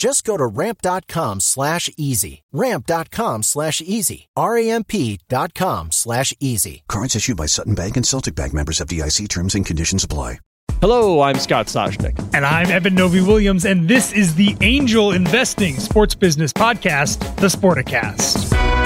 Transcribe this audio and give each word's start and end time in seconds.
Just 0.00 0.24
go 0.24 0.38
to 0.38 0.46
ramp.com 0.46 1.40
slash 1.40 1.90
easy. 1.98 2.42
Ramp.com 2.52 3.42
slash 3.42 3.82
easy. 3.82 4.30
R-A-M-P 4.34 5.20
dot 5.28 5.52
com 5.52 5.92
slash 5.92 6.32
easy. 6.40 6.82
Cards 6.88 7.14
issued 7.14 7.36
by 7.36 7.44
Sutton 7.44 7.74
Bank 7.74 7.98
and 7.98 8.06
Celtic 8.06 8.34
Bank 8.34 8.54
members 8.54 8.78
FDIC 8.78 9.28
terms 9.28 9.54
and 9.54 9.66
conditions 9.66 10.02
apply. 10.02 10.38
Hello, 10.80 11.20
I'm 11.20 11.36
Scott 11.36 11.66
Soshnick. 11.66 12.18
And 12.32 12.46
I'm 12.46 12.70
Eben 12.70 12.94
Novy 12.94 13.20
Williams, 13.20 13.66
and 13.66 13.86
this 13.86 14.14
is 14.14 14.34
the 14.36 14.56
Angel 14.62 15.12
Investing 15.12 15.74
Sports 15.74 16.14
Business 16.14 16.54
Podcast, 16.54 17.18
the 17.36 17.48
Sporticast. 17.48 18.79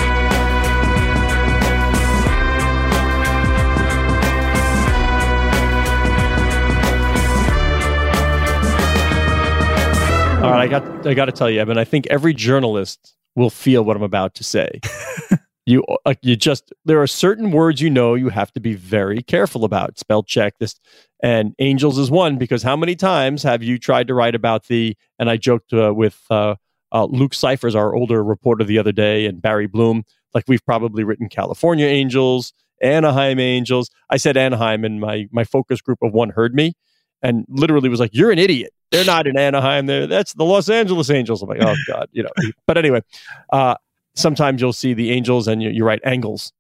All 10.45 10.51
right, 10.51 10.61
I 10.61 10.67
got 10.69 11.07
I 11.07 11.15
got 11.15 11.25
to 11.25 11.33
tell 11.33 11.49
you, 11.49 11.59
Eben. 11.59 11.79
I 11.79 11.85
think 11.85 12.07
every 12.09 12.35
journalist 12.35 13.17
will 13.35 13.49
feel 13.49 13.83
what 13.83 13.97
I'm 13.97 14.03
about 14.03 14.35
to 14.35 14.45
say. 14.45 14.79
you 15.67 15.83
uh, 16.05 16.13
you 16.21 16.37
just 16.37 16.71
there 16.85 17.01
are 17.01 17.07
certain 17.07 17.51
words 17.51 17.81
you 17.81 17.89
know 17.89 18.15
you 18.15 18.29
have 18.29 18.53
to 18.53 18.61
be 18.61 18.75
very 18.75 19.23
careful 19.23 19.65
about. 19.65 19.99
Spell 19.99 20.23
check 20.23 20.59
this, 20.59 20.79
and 21.23 21.55
Angels 21.61 21.99
is 21.99 22.11
one 22.11 22.37
because 22.37 22.63
how 22.63 22.77
many 22.77 22.95
times 22.95 23.43
have 23.43 23.63
you 23.63 23.79
tried 23.79 24.07
to 24.09 24.15
write 24.15 24.35
about 24.35 24.67
the? 24.67 24.95
And 25.19 25.31
I 25.31 25.39
joked 25.39 25.73
uh, 25.73 25.95
with 25.95 26.21
uh, 26.29 26.57
uh, 26.93 27.07
Luke 27.07 27.33
Cyphers, 27.33 27.75
our 27.75 27.95
older 27.95 28.23
reporter, 28.23 28.65
the 28.65 28.79
other 28.79 28.93
day, 28.93 29.25
and 29.25 29.41
Barry 29.41 29.67
Bloom. 29.67 30.05
Like 30.35 30.45
we've 30.47 30.65
probably 30.67 31.05
written 31.05 31.31
California 31.31 31.87
Angels, 31.87 32.53
Anaheim 32.83 33.41
Angels. 33.41 33.89
I 34.11 34.19
said 34.19 34.37
Anaheim, 34.37 34.85
and 34.85 35.01
my 35.01 35.27
my 35.33 35.45
focus 35.45 35.81
group 35.81 36.01
of 36.03 36.13
one 36.13 36.29
heard 36.29 36.55
me, 36.55 36.75
and 37.23 37.47
literally 37.49 37.89
was 37.89 37.99
like, 37.99 38.11
"You're 38.13 38.31
an 38.31 38.39
idiot." 38.39 38.75
They're 38.95 39.05
not 39.05 39.27
in 39.27 39.37
Anaheim. 39.37 39.87
They're, 39.87 40.07
that's 40.07 40.35
the 40.35 40.45
Los 40.45 40.69
Angeles 40.69 41.11
Angels. 41.11 41.43
I'm 41.43 41.49
like, 41.49 41.63
oh 41.63 41.75
God, 41.89 42.09
you 42.13 42.23
know. 42.23 42.31
But 42.67 42.79
anyway, 42.79 43.03
uh, 43.53 43.75
sometimes 44.15 44.61
you'll 44.61 44.73
see 44.73 44.95
the 44.95 45.11
Angels 45.11 45.49
and 45.49 45.63
you, 45.63 45.71
you 45.71 45.85
write 45.85 46.01
angles. 46.05 46.53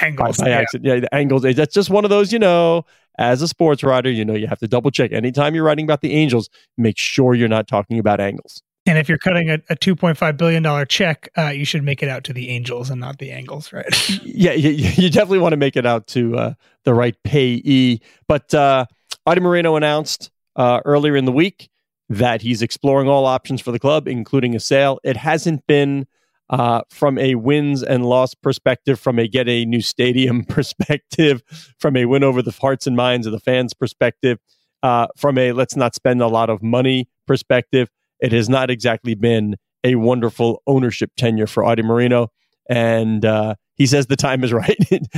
Angles. 0.00 0.38
By, 0.38 0.44
by 0.44 0.50
yeah. 0.50 0.58
accident. 0.58 0.84
Yeah, 0.84 1.00
the 1.00 1.14
angles. 1.14 1.42
That's 1.42 1.74
just 1.74 1.90
one 1.90 2.04
of 2.04 2.10
those, 2.10 2.32
you 2.32 2.38
know, 2.38 2.84
as 3.18 3.40
a 3.40 3.48
sports 3.48 3.82
writer, 3.82 4.10
you 4.10 4.24
know, 4.24 4.34
you 4.34 4.46
have 4.46 4.58
to 4.58 4.68
double 4.68 4.90
check. 4.90 5.12
Anytime 5.12 5.54
you're 5.54 5.64
writing 5.64 5.84
about 5.84 6.00
the 6.00 6.12
Angels, 6.12 6.50
make 6.76 6.98
sure 6.98 7.34
you're 7.34 7.48
not 7.48 7.68
talking 7.68 7.98
about 7.98 8.20
angles. 8.20 8.62
And 8.84 8.98
if 8.98 9.08
you're 9.08 9.18
cutting 9.18 9.50
a, 9.50 9.54
a 9.68 9.76
$2.5 9.76 10.36
billion 10.36 10.86
check, 10.86 11.28
uh, 11.36 11.48
you 11.48 11.64
should 11.64 11.82
make 11.82 12.02
it 12.02 12.08
out 12.08 12.22
to 12.24 12.32
the 12.32 12.48
Angels 12.50 12.88
and 12.88 13.00
not 13.00 13.18
the 13.18 13.32
Angles, 13.32 13.72
right? 13.72 13.86
yeah, 14.24 14.52
you, 14.52 14.70
you, 14.70 15.10
definitely 15.10 15.40
want 15.40 15.54
to 15.54 15.56
make 15.56 15.76
it 15.76 15.86
out 15.86 16.06
to 16.08 16.36
uh, 16.36 16.54
the 16.84 16.94
right 16.94 17.16
payee. 17.24 18.00
But 18.28 18.54
uh, 18.54 18.86
Arte 19.26 19.40
Moreno 19.40 19.74
announced 19.74 20.30
uh, 20.54 20.80
earlier 20.84 21.16
in 21.16 21.24
the 21.24 21.32
week 21.32 21.68
that 22.08 22.42
he's 22.42 22.62
exploring 22.62 23.08
all 23.08 23.26
options 23.26 23.60
for 23.60 23.72
the 23.72 23.78
club, 23.78 24.06
including 24.06 24.54
a 24.54 24.60
sale. 24.60 24.98
It 25.02 25.16
hasn't 25.16 25.66
been 25.66 26.06
uh, 26.50 26.82
from 26.88 27.18
a 27.18 27.34
wins 27.34 27.82
and 27.82 28.06
loss 28.06 28.34
perspective, 28.34 29.00
from 29.00 29.18
a 29.18 29.26
get 29.26 29.48
a 29.48 29.64
new 29.64 29.80
stadium 29.80 30.44
perspective, 30.48 31.42
from 31.78 31.96
a 31.96 32.04
win 32.04 32.22
over 32.22 32.42
the 32.42 32.52
hearts 32.52 32.86
and 32.86 32.96
minds 32.96 33.26
of 33.26 33.32
the 33.32 33.40
fans 33.40 33.74
perspective, 33.74 34.38
uh, 34.82 35.08
from 35.16 35.38
a 35.38 35.52
let's 35.52 35.76
not 35.76 35.94
spend 35.94 36.22
a 36.22 36.28
lot 36.28 36.50
of 36.50 36.62
money 36.62 37.08
perspective. 37.26 37.90
It 38.20 38.32
has 38.32 38.48
not 38.48 38.70
exactly 38.70 39.14
been 39.14 39.56
a 39.84 39.96
wonderful 39.96 40.62
ownership 40.66 41.10
tenure 41.16 41.46
for 41.46 41.64
Arte 41.64 41.82
Moreno. 41.82 42.30
And 42.68 43.24
uh, 43.24 43.54
he 43.74 43.86
says 43.86 44.06
the 44.06 44.16
time 44.16 44.42
is 44.44 44.52
right. 44.52 44.76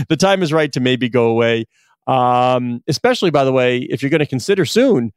the 0.09 0.17
time 0.17 0.43
is 0.43 0.53
right 0.53 0.73
to 0.73 0.81
maybe 0.81 1.09
go 1.09 1.27
away. 1.29 1.67
Um, 2.07 2.83
especially, 2.89 3.31
by 3.31 3.45
the 3.45 3.53
way, 3.53 3.79
if 3.79 4.03
you're 4.03 4.11
going 4.11 4.21
to 4.21 4.27
consider 4.27 4.65
soon, 4.65 5.13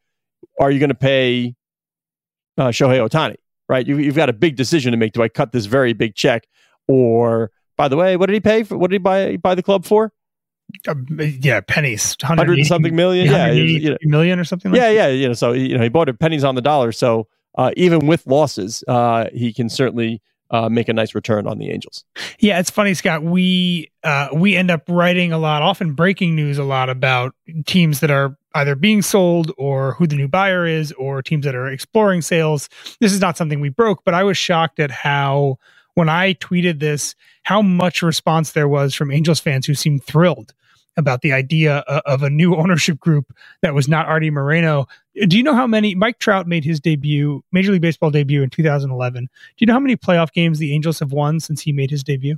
are 0.59 0.69
you 0.69 0.79
going 0.79 0.89
to 0.89 0.95
pay 0.95 1.55
uh, 2.57 2.67
Shohei 2.67 3.07
Ohtani, 3.07 3.35
right? 3.69 3.85
You, 3.85 3.97
have 4.05 4.15
got 4.15 4.29
a 4.29 4.33
big 4.33 4.55
decision 4.55 4.91
to 4.91 4.97
make. 4.97 5.13
Do 5.13 5.21
I 5.21 5.29
cut 5.29 5.51
this 5.51 5.65
very 5.65 5.93
big 5.93 6.15
check, 6.15 6.47
or 6.87 7.51
by 7.77 7.87
the 7.87 7.97
way, 7.97 8.17
what 8.17 8.27
did 8.27 8.33
he 8.33 8.39
pay 8.39 8.63
for? 8.63 8.77
What 8.77 8.89
did 8.89 8.95
he 8.95 8.99
buy 8.99 9.37
buy 9.37 9.55
the 9.55 9.63
club 9.63 9.85
for? 9.85 10.11
Uh, 10.87 10.95
yeah, 11.17 11.59
pennies, 11.61 12.15
hundred 12.21 12.57
and 12.57 12.67
something 12.67 12.95
million, 12.95 13.25
yeah, 13.25 13.51
you 13.51 13.91
know, 13.91 13.97
million 14.03 14.39
or 14.39 14.43
something. 14.43 14.71
Like 14.71 14.79
yeah, 14.79 14.87
that. 14.89 14.95
yeah, 14.95 15.07
you 15.07 15.27
know, 15.27 15.33
so 15.33 15.51
you 15.51 15.77
know 15.77 15.83
he 15.83 15.89
bought 15.89 16.09
it 16.09 16.19
pennies 16.19 16.43
on 16.43 16.55
the 16.55 16.61
dollar. 16.61 16.91
So 16.91 17.27
uh, 17.55 17.71
even 17.75 18.07
with 18.07 18.25
losses, 18.25 18.83
uh, 18.87 19.27
he 19.33 19.53
can 19.53 19.69
certainly 19.69 20.21
uh, 20.51 20.69
make 20.69 20.89
a 20.89 20.93
nice 20.93 21.15
return 21.15 21.47
on 21.47 21.57
the 21.57 21.71
Angels. 21.71 22.03
Yeah, 22.39 22.59
it's 22.59 22.69
funny, 22.69 22.93
Scott. 22.93 23.23
We 23.23 23.89
uh, 24.03 24.29
we 24.33 24.55
end 24.55 24.69
up 24.69 24.83
writing 24.87 25.31
a 25.31 25.37
lot, 25.37 25.61
often 25.61 25.93
breaking 25.93 26.35
news 26.35 26.57
a 26.57 26.63
lot 26.63 26.89
about 26.89 27.33
teams 27.65 28.01
that 28.01 28.11
are 28.11 28.37
either 28.53 28.75
being 28.75 29.01
sold 29.01 29.51
or 29.57 29.93
who 29.93 30.05
the 30.05 30.15
new 30.15 30.27
buyer 30.27 30.65
is, 30.65 30.91
or 30.93 31.21
teams 31.21 31.45
that 31.45 31.55
are 31.55 31.67
exploring 31.67 32.21
sales. 32.21 32.67
This 32.99 33.13
is 33.13 33.21
not 33.21 33.37
something 33.37 33.61
we 33.61 33.69
broke, 33.69 34.03
but 34.03 34.13
I 34.13 34.23
was 34.23 34.37
shocked 34.37 34.79
at 34.79 34.91
how 34.91 35.57
when 35.93 36.09
I 36.09 36.33
tweeted 36.35 36.79
this, 36.79 37.15
how 37.43 37.61
much 37.61 38.01
response 38.01 38.51
there 38.51 38.67
was 38.67 38.93
from 38.93 39.11
Angels 39.11 39.39
fans 39.39 39.65
who 39.65 39.73
seemed 39.73 40.03
thrilled 40.03 40.53
about 40.97 41.21
the 41.21 41.31
idea 41.31 41.77
of 41.79 42.23
a 42.23 42.29
new 42.29 42.55
ownership 42.55 42.99
group 42.99 43.33
that 43.61 43.73
was 43.73 43.87
not 43.87 44.07
Arte 44.07 44.29
Moreno. 44.29 44.87
Do 45.27 45.37
you 45.37 45.43
know 45.43 45.55
how 45.55 45.67
many 45.67 45.95
Mike 45.95 46.19
Trout 46.19 46.47
made 46.47 46.63
his 46.63 46.79
debut, 46.79 47.43
Major 47.51 47.71
League 47.71 47.81
Baseball 47.81 48.11
debut 48.11 48.43
in 48.43 48.49
2011? 48.49 49.23
Do 49.23 49.29
you 49.57 49.67
know 49.67 49.73
how 49.73 49.79
many 49.79 49.95
playoff 49.95 50.31
games 50.31 50.59
the 50.59 50.73
Angels 50.73 50.99
have 50.99 51.11
won 51.11 51.39
since 51.39 51.61
he 51.61 51.71
made 51.71 51.89
his 51.89 52.03
debut? 52.03 52.37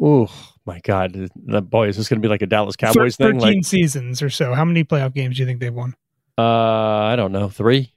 Oh 0.00 0.30
my 0.64 0.80
God, 0.80 1.28
boy, 1.68 1.88
is 1.88 1.96
this 1.96 2.08
going 2.08 2.20
to 2.20 2.26
be 2.26 2.30
like 2.30 2.42
a 2.42 2.46
Dallas 2.46 2.76
Cowboys 2.76 3.16
13 3.16 3.40
thing? 3.40 3.56
Like, 3.56 3.64
seasons 3.64 4.22
or 4.22 4.30
so. 4.30 4.54
How 4.54 4.64
many 4.64 4.84
playoff 4.84 5.12
games 5.12 5.36
do 5.36 5.42
you 5.42 5.46
think 5.46 5.60
they've 5.60 5.74
won? 5.74 5.94
Uh, 6.38 6.42
I 6.42 7.16
don't 7.16 7.32
know, 7.32 7.48
three. 7.48 7.92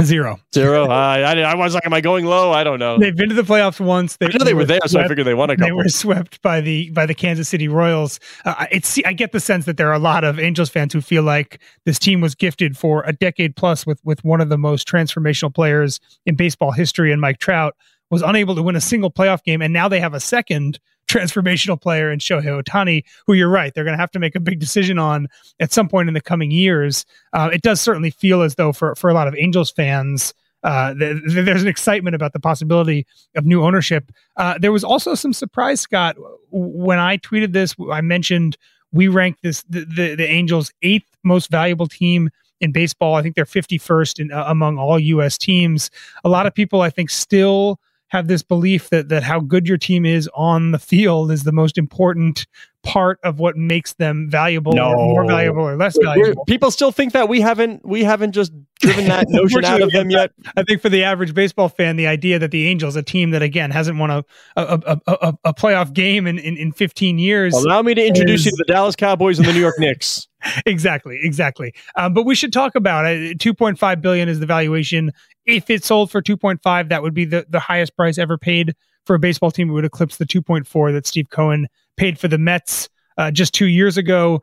Zero. 0.00 0.40
Zero. 0.54 0.86
I, 0.86 1.20
I, 1.20 1.40
I 1.40 1.54
was 1.54 1.74
like, 1.74 1.84
am 1.84 1.92
I 1.92 2.00
going 2.00 2.24
low? 2.24 2.50
I 2.50 2.64
don't 2.64 2.78
know. 2.78 2.98
They've 2.98 3.14
been 3.14 3.28
to 3.28 3.34
the 3.34 3.42
playoffs 3.42 3.78
once. 3.78 4.16
They, 4.16 4.26
I 4.26 4.30
know 4.38 4.44
they 4.44 4.54
were 4.54 4.64
there, 4.64 4.78
swept, 4.78 4.90
so 4.90 5.00
I 5.00 5.06
figured 5.06 5.26
they 5.26 5.34
won 5.34 5.50
a 5.50 5.56
couple. 5.56 5.66
They 5.66 5.72
were 5.72 5.88
swept 5.88 6.40
by 6.40 6.62
the 6.62 6.88
by 6.90 7.04
the 7.04 7.14
Kansas 7.14 7.48
City 7.48 7.68
Royals. 7.68 8.18
Uh, 8.46 8.66
it's 8.70 8.98
I 9.04 9.12
get 9.12 9.32
the 9.32 9.40
sense 9.40 9.66
that 9.66 9.76
there 9.76 9.90
are 9.90 9.94
a 9.94 9.98
lot 9.98 10.24
of 10.24 10.40
Angels 10.40 10.70
fans 10.70 10.94
who 10.94 11.02
feel 11.02 11.22
like 11.22 11.60
this 11.84 11.98
team 11.98 12.22
was 12.22 12.34
gifted 12.34 12.78
for 12.78 13.04
a 13.06 13.12
decade 13.12 13.54
plus 13.54 13.84
with 13.86 14.00
with 14.02 14.24
one 14.24 14.40
of 14.40 14.48
the 14.48 14.58
most 14.58 14.88
transformational 14.88 15.54
players 15.54 16.00
in 16.24 16.36
baseball 16.36 16.72
history, 16.72 17.12
and 17.12 17.20
Mike 17.20 17.38
Trout 17.38 17.76
was 18.10 18.22
unable 18.22 18.54
to 18.54 18.62
win 18.62 18.76
a 18.76 18.80
single 18.80 19.10
playoff 19.10 19.42
game, 19.42 19.60
and 19.60 19.74
now 19.74 19.88
they 19.88 20.00
have 20.00 20.14
a 20.14 20.20
second 20.20 20.80
transformational 21.12 21.80
player 21.80 22.10
in 22.10 22.18
Shohei 22.18 22.62
Ohtani, 22.62 23.04
who 23.26 23.34
you're 23.34 23.48
right, 23.48 23.72
they're 23.74 23.84
going 23.84 23.96
to 23.96 24.00
have 24.00 24.10
to 24.12 24.18
make 24.18 24.34
a 24.34 24.40
big 24.40 24.58
decision 24.58 24.98
on 24.98 25.28
at 25.60 25.72
some 25.72 25.88
point 25.88 26.08
in 26.08 26.14
the 26.14 26.20
coming 26.20 26.50
years. 26.50 27.04
Uh, 27.32 27.50
it 27.52 27.62
does 27.62 27.80
certainly 27.80 28.10
feel 28.10 28.42
as 28.42 28.54
though 28.54 28.72
for 28.72 28.94
for 28.94 29.10
a 29.10 29.14
lot 29.14 29.28
of 29.28 29.34
Angels 29.36 29.70
fans. 29.70 30.34
Uh, 30.64 30.94
th- 30.94 31.20
th- 31.26 31.44
there's 31.44 31.62
an 31.62 31.68
excitement 31.68 32.14
about 32.14 32.32
the 32.32 32.38
possibility 32.38 33.04
of 33.34 33.44
new 33.44 33.64
ownership. 33.64 34.12
Uh, 34.36 34.56
there 34.58 34.70
was 34.70 34.84
also 34.84 35.14
some 35.14 35.32
surprise, 35.32 35.80
Scott, 35.80 36.16
when 36.50 37.00
I 37.00 37.18
tweeted 37.18 37.52
this. 37.52 37.74
I 37.90 38.00
mentioned 38.00 38.56
we 38.92 39.08
ranked 39.08 39.42
this 39.42 39.64
the, 39.68 39.84
the, 39.84 40.14
the 40.14 40.28
Angels' 40.28 40.72
eighth 40.82 41.16
most 41.24 41.50
valuable 41.50 41.88
team 41.88 42.30
in 42.60 42.72
baseball. 42.72 43.16
I 43.16 43.22
think 43.22 43.34
they're 43.34 43.44
51st 43.44 44.20
in, 44.20 44.32
uh, 44.32 44.44
among 44.46 44.78
all 44.78 44.98
U.S. 44.98 45.36
teams. 45.36 45.90
A 46.24 46.28
lot 46.28 46.46
of 46.46 46.54
people, 46.54 46.80
I 46.80 46.90
think, 46.90 47.10
still 47.10 47.80
have 48.12 48.28
this 48.28 48.42
belief 48.42 48.90
that 48.90 49.08
that 49.08 49.22
how 49.22 49.40
good 49.40 49.66
your 49.66 49.78
team 49.78 50.04
is 50.04 50.28
on 50.34 50.70
the 50.70 50.78
field 50.78 51.32
is 51.32 51.44
the 51.44 51.52
most 51.52 51.78
important 51.78 52.46
part 52.82 53.18
of 53.22 53.38
what 53.38 53.56
makes 53.56 53.92
them 53.94 54.28
valuable 54.28 54.72
No. 54.72 54.90
or 54.90 54.96
more 54.96 55.26
valuable 55.26 55.62
or 55.62 55.76
less 55.76 55.96
We're- 55.96 56.14
valuable. 56.20 56.44
people 56.46 56.70
still 56.70 56.90
think 56.90 57.12
that 57.12 57.28
we 57.28 57.40
haven't 57.40 57.86
we 57.86 58.02
haven't 58.02 58.32
just 58.32 58.52
driven 58.80 59.06
that 59.06 59.26
notion 59.30 59.64
out 59.64 59.82
of 59.82 59.90
them 59.92 60.10
yet. 60.10 60.32
I 60.56 60.64
think 60.64 60.82
for 60.82 60.88
the 60.88 61.04
average 61.04 61.32
baseball 61.34 61.68
fan, 61.68 61.94
the 61.96 62.08
idea 62.08 62.38
that 62.40 62.50
the 62.50 62.66
Angels, 62.66 62.96
a 62.96 63.02
team 63.02 63.30
that 63.30 63.42
again 63.42 63.70
hasn't 63.70 63.98
won 63.98 64.10
a 64.10 64.24
a, 64.56 64.80
a, 64.86 65.00
a, 65.06 65.34
a 65.44 65.54
playoff 65.54 65.92
game 65.92 66.26
in, 66.26 66.38
in, 66.38 66.56
in 66.56 66.72
15 66.72 67.18
years, 67.18 67.54
Allow 67.54 67.82
me 67.82 67.94
to 67.94 68.04
introduce 68.04 68.44
you 68.44 68.50
to 68.50 68.64
the 68.66 68.72
Dallas 68.72 68.96
Cowboys 68.96 69.38
and 69.38 69.46
the 69.46 69.52
New 69.52 69.60
York 69.60 69.78
Knicks. 69.78 70.26
exactly, 70.66 71.18
exactly. 71.22 71.72
Um, 71.96 72.14
but 72.14 72.24
we 72.24 72.34
should 72.34 72.52
talk 72.52 72.74
about 72.74 73.06
it. 73.06 73.38
2.5 73.38 74.00
billion 74.00 74.28
is 74.28 74.40
the 74.40 74.46
valuation. 74.46 75.12
If 75.46 75.70
it 75.70 75.84
sold 75.84 76.10
for 76.10 76.20
2.5, 76.20 76.88
that 76.88 77.02
would 77.02 77.14
be 77.14 77.24
the, 77.24 77.46
the 77.48 77.60
highest 77.60 77.96
price 77.96 78.18
ever 78.18 78.36
paid 78.38 78.74
for 79.06 79.14
a 79.14 79.18
baseball 79.20 79.50
team. 79.52 79.70
It 79.70 79.72
would 79.72 79.84
eclipse 79.84 80.16
the 80.16 80.24
2.4 80.26 80.92
that 80.92 81.06
Steve 81.06 81.30
Cohen 81.30 81.68
paid 81.96 82.18
for 82.18 82.28
the 82.28 82.38
Mets 82.38 82.88
uh, 83.18 83.30
just 83.30 83.54
two 83.54 83.66
years 83.66 83.96
ago. 83.96 84.42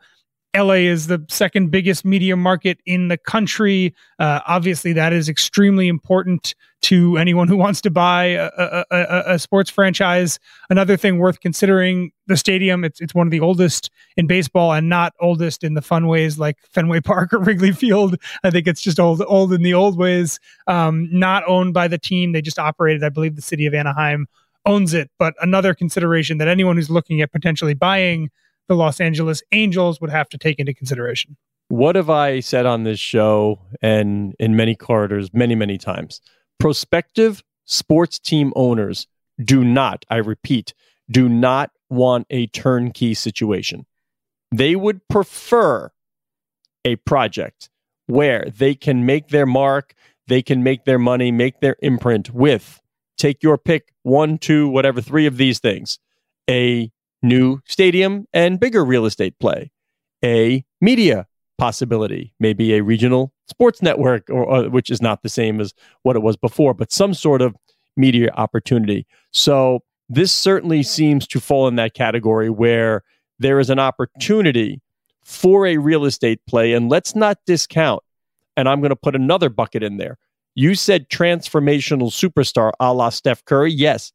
LA 0.57 0.74
is 0.74 1.06
the 1.06 1.24
second 1.30 1.69
biggest 1.69 2.04
media 2.04 2.36
market 2.36 2.80
in 2.88 3.07
the 3.07 3.18
country. 3.18 3.94
Uh, 4.18 4.40
obviously, 4.48 4.94
that 4.94 5.13
is 5.13 5.30
extremely 5.30 5.88
important 5.88 6.56
to 6.81 7.18
anyone 7.18 7.48
who 7.48 7.56
wants 7.56 7.81
to 7.81 7.92
buy 7.92 8.25
a, 8.25 8.50
a, 8.57 8.86
a, 8.90 9.24
a 9.34 9.40
sports 9.40 9.69
franchise. 9.69 10.40
Another 10.72 10.98
thing 10.98 11.19
worth 11.19 11.40
considering: 11.40 12.12
the 12.25 12.36
stadium. 12.36 12.84
It's 12.84 13.00
it's 13.00 13.13
one 13.13 13.28
of 13.28 13.31
the 13.31 13.42
oldest 13.42 13.92
in 14.18 14.25
baseball, 14.25 14.74
and 14.74 14.90
not 14.90 15.13
oldest 15.22 15.63
in 15.63 15.75
the 15.75 15.84
fun 15.84 16.07
ways 16.07 16.40
like 16.40 16.57
Fenway 16.74 17.01
Park 17.01 17.31
or 17.34 17.40
Wrigley 17.40 17.72
Field. 17.72 18.16
I 18.44 18.50
think 18.50 18.66
it's 18.66 18.81
just 18.81 19.00
old 19.00 19.22
old 19.28 19.54
in 19.54 19.62
the 19.62 19.75
old 19.75 20.00
ways. 20.00 20.40
Um, 20.66 21.07
not 21.12 21.44
owned 21.48 21.75
by 21.75 21.88
the 21.88 22.00
team; 22.00 22.31
they 22.31 22.42
just 22.42 22.57
operated. 22.57 23.04
I 23.04 23.10
believe 23.10 23.36
the 23.36 23.44
city 23.44 23.68
of 23.68 23.75
Anaheim 23.75 24.28
owns 24.65 24.94
it. 24.94 25.09
But 25.17 25.33
another 25.41 25.73
consideration 25.73 26.38
that 26.38 26.47
anyone 26.47 26.75
who's 26.75 26.89
looking 26.89 27.21
at 27.21 27.31
potentially 27.31 27.73
buying 27.73 28.29
the 28.67 28.75
Los 28.75 29.01
Angeles 29.01 29.41
Angels 29.51 30.00
would 30.00 30.11
have 30.11 30.29
to 30.29 30.38
take 30.38 30.59
into 30.59 30.73
consideration. 30.73 31.38
What 31.69 31.95
have 31.95 32.09
I 32.09 32.39
said 32.39 32.65
on 32.65 32.83
this 32.83 33.00
show 33.00 33.59
and 33.81 34.35
in 34.39 34.56
many 34.56 34.75
corridors 34.75 35.33
many, 35.33 35.56
many 35.56 35.77
times? 35.77 36.21
Prospective 36.59 37.44
sports 37.65 38.19
team 38.19 38.53
owners 38.56 39.07
do 39.44 39.63
not, 39.63 40.06
I 40.09 40.17
repeat, 40.17 40.73
do 41.09 41.29
not 41.29 41.71
want 41.89 42.27
a 42.29 42.47
turnkey 42.47 43.13
situation. 43.13 43.85
They 44.51 44.75
would 44.75 45.07
prefer 45.07 45.91
a 46.83 46.95
project 46.97 47.69
where 48.07 48.45
they 48.45 48.73
can 48.73 49.05
make 49.05 49.29
their 49.29 49.45
mark, 49.45 49.94
they 50.27 50.41
can 50.41 50.63
make 50.63 50.85
their 50.85 51.00
money, 51.00 51.31
make 51.31 51.59
their 51.59 51.75
imprint 51.81 52.33
with, 52.33 52.81
take 53.19 53.44
your 53.44 53.57
pick, 53.57 53.94
one, 54.04 54.38
two, 54.39 54.68
whatever, 54.69 55.01
three 55.01 55.27
of 55.27 55.38
these 55.38 55.60
things. 55.60 56.00
A 56.50 56.92
new 57.21 57.60
stadium 57.66 58.25
and 58.33 58.60
bigger 58.60 58.83
real 58.83 59.06
estate 59.06 59.38
play, 59.39 59.71
a 60.24 60.66
media 60.81 61.27
possibility, 61.57 62.33
maybe 62.39 62.74
a 62.74 62.81
regional 62.81 63.33
sports 63.48 63.81
network, 63.81 64.30
or, 64.30 64.45
or 64.45 64.69
which 64.69 64.89
is 64.89 65.01
not 65.01 65.21
the 65.21 65.30
same 65.30 65.60
as 65.60 65.74
what 66.04 66.16
it 66.16 66.24
was 66.24 66.38
before, 66.38 66.74
but 66.74 66.92
some 66.92 67.13
sort 67.13 67.42
of 67.42 67.56
media 67.98 68.31
opportunity. 68.36 69.06
So 69.31 69.83
this 70.07 70.31
certainly 70.31 70.81
seems 70.81 71.27
to 71.27 71.39
fall 71.39 71.68
in 71.68 71.75
that 71.75 71.94
category 71.94 72.50
where 72.50 73.04
there 73.38 73.60
is 73.60 73.69
an 73.69 73.80
opportunity 73.80 74.81
for 75.24 75.68
a 75.68 75.77
real 75.77 76.06
estate 76.06 76.39
play, 76.48 76.74
and 76.74 76.89
let's 76.89 77.15
not 77.15 77.38
discount. 77.45 78.01
And 78.57 78.68
I'm 78.68 78.80
going 78.80 78.89
to 78.89 78.95
put 78.95 79.15
another 79.15 79.50
bucket 79.50 79.83
in 79.83 79.98
there. 79.98 80.18
You 80.56 80.75
said 80.75 81.10
transformational 81.10 82.10
superstar 82.12 82.72
a 82.80 82.94
la 82.94 83.10
Steph 83.10 83.46
Curry, 83.46 83.72
yes, 83.72 84.12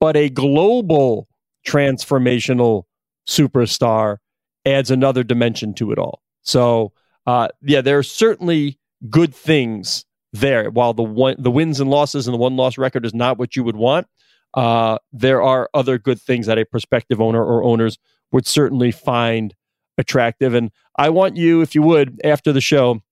but 0.00 0.16
a 0.16 0.28
global 0.28 1.28
transformational 1.66 2.84
superstar 3.28 4.18
adds 4.64 4.90
another 4.90 5.22
dimension 5.22 5.74
to 5.74 5.92
it 5.92 5.98
all. 5.98 6.22
So, 6.42 6.92
uh, 7.26 7.48
yeah, 7.62 7.80
there 7.80 7.98
are 7.98 8.04
certainly 8.04 8.78
good 9.10 9.34
things 9.34 10.04
there. 10.32 10.70
While 10.70 10.94
the 10.94 11.02
one, 11.02 11.36
the 11.38 11.50
wins 11.50 11.80
and 11.80 11.90
losses 11.90 12.26
and 12.26 12.34
the 12.34 12.38
one 12.38 12.56
loss 12.56 12.78
record 12.78 13.04
is 13.04 13.14
not 13.14 13.38
what 13.38 13.56
you 13.56 13.64
would 13.64 13.76
want, 13.76 14.06
uh, 14.54 14.98
there 15.12 15.42
are 15.42 15.68
other 15.74 15.98
good 15.98 16.20
things 16.20 16.46
that 16.46 16.58
a 16.58 16.64
prospective 16.64 17.20
owner 17.20 17.44
or 17.44 17.62
owners 17.62 17.98
would 18.32 18.46
certainly 18.46 18.90
find 18.90 19.54
attractive. 19.98 20.54
And 20.54 20.70
I 20.98 21.10
want 21.10 21.36
you, 21.36 21.62
if 21.62 21.74
you 21.74 21.82
would, 21.82 22.20
after 22.24 22.52
the 22.52 22.60
show, 22.60 23.02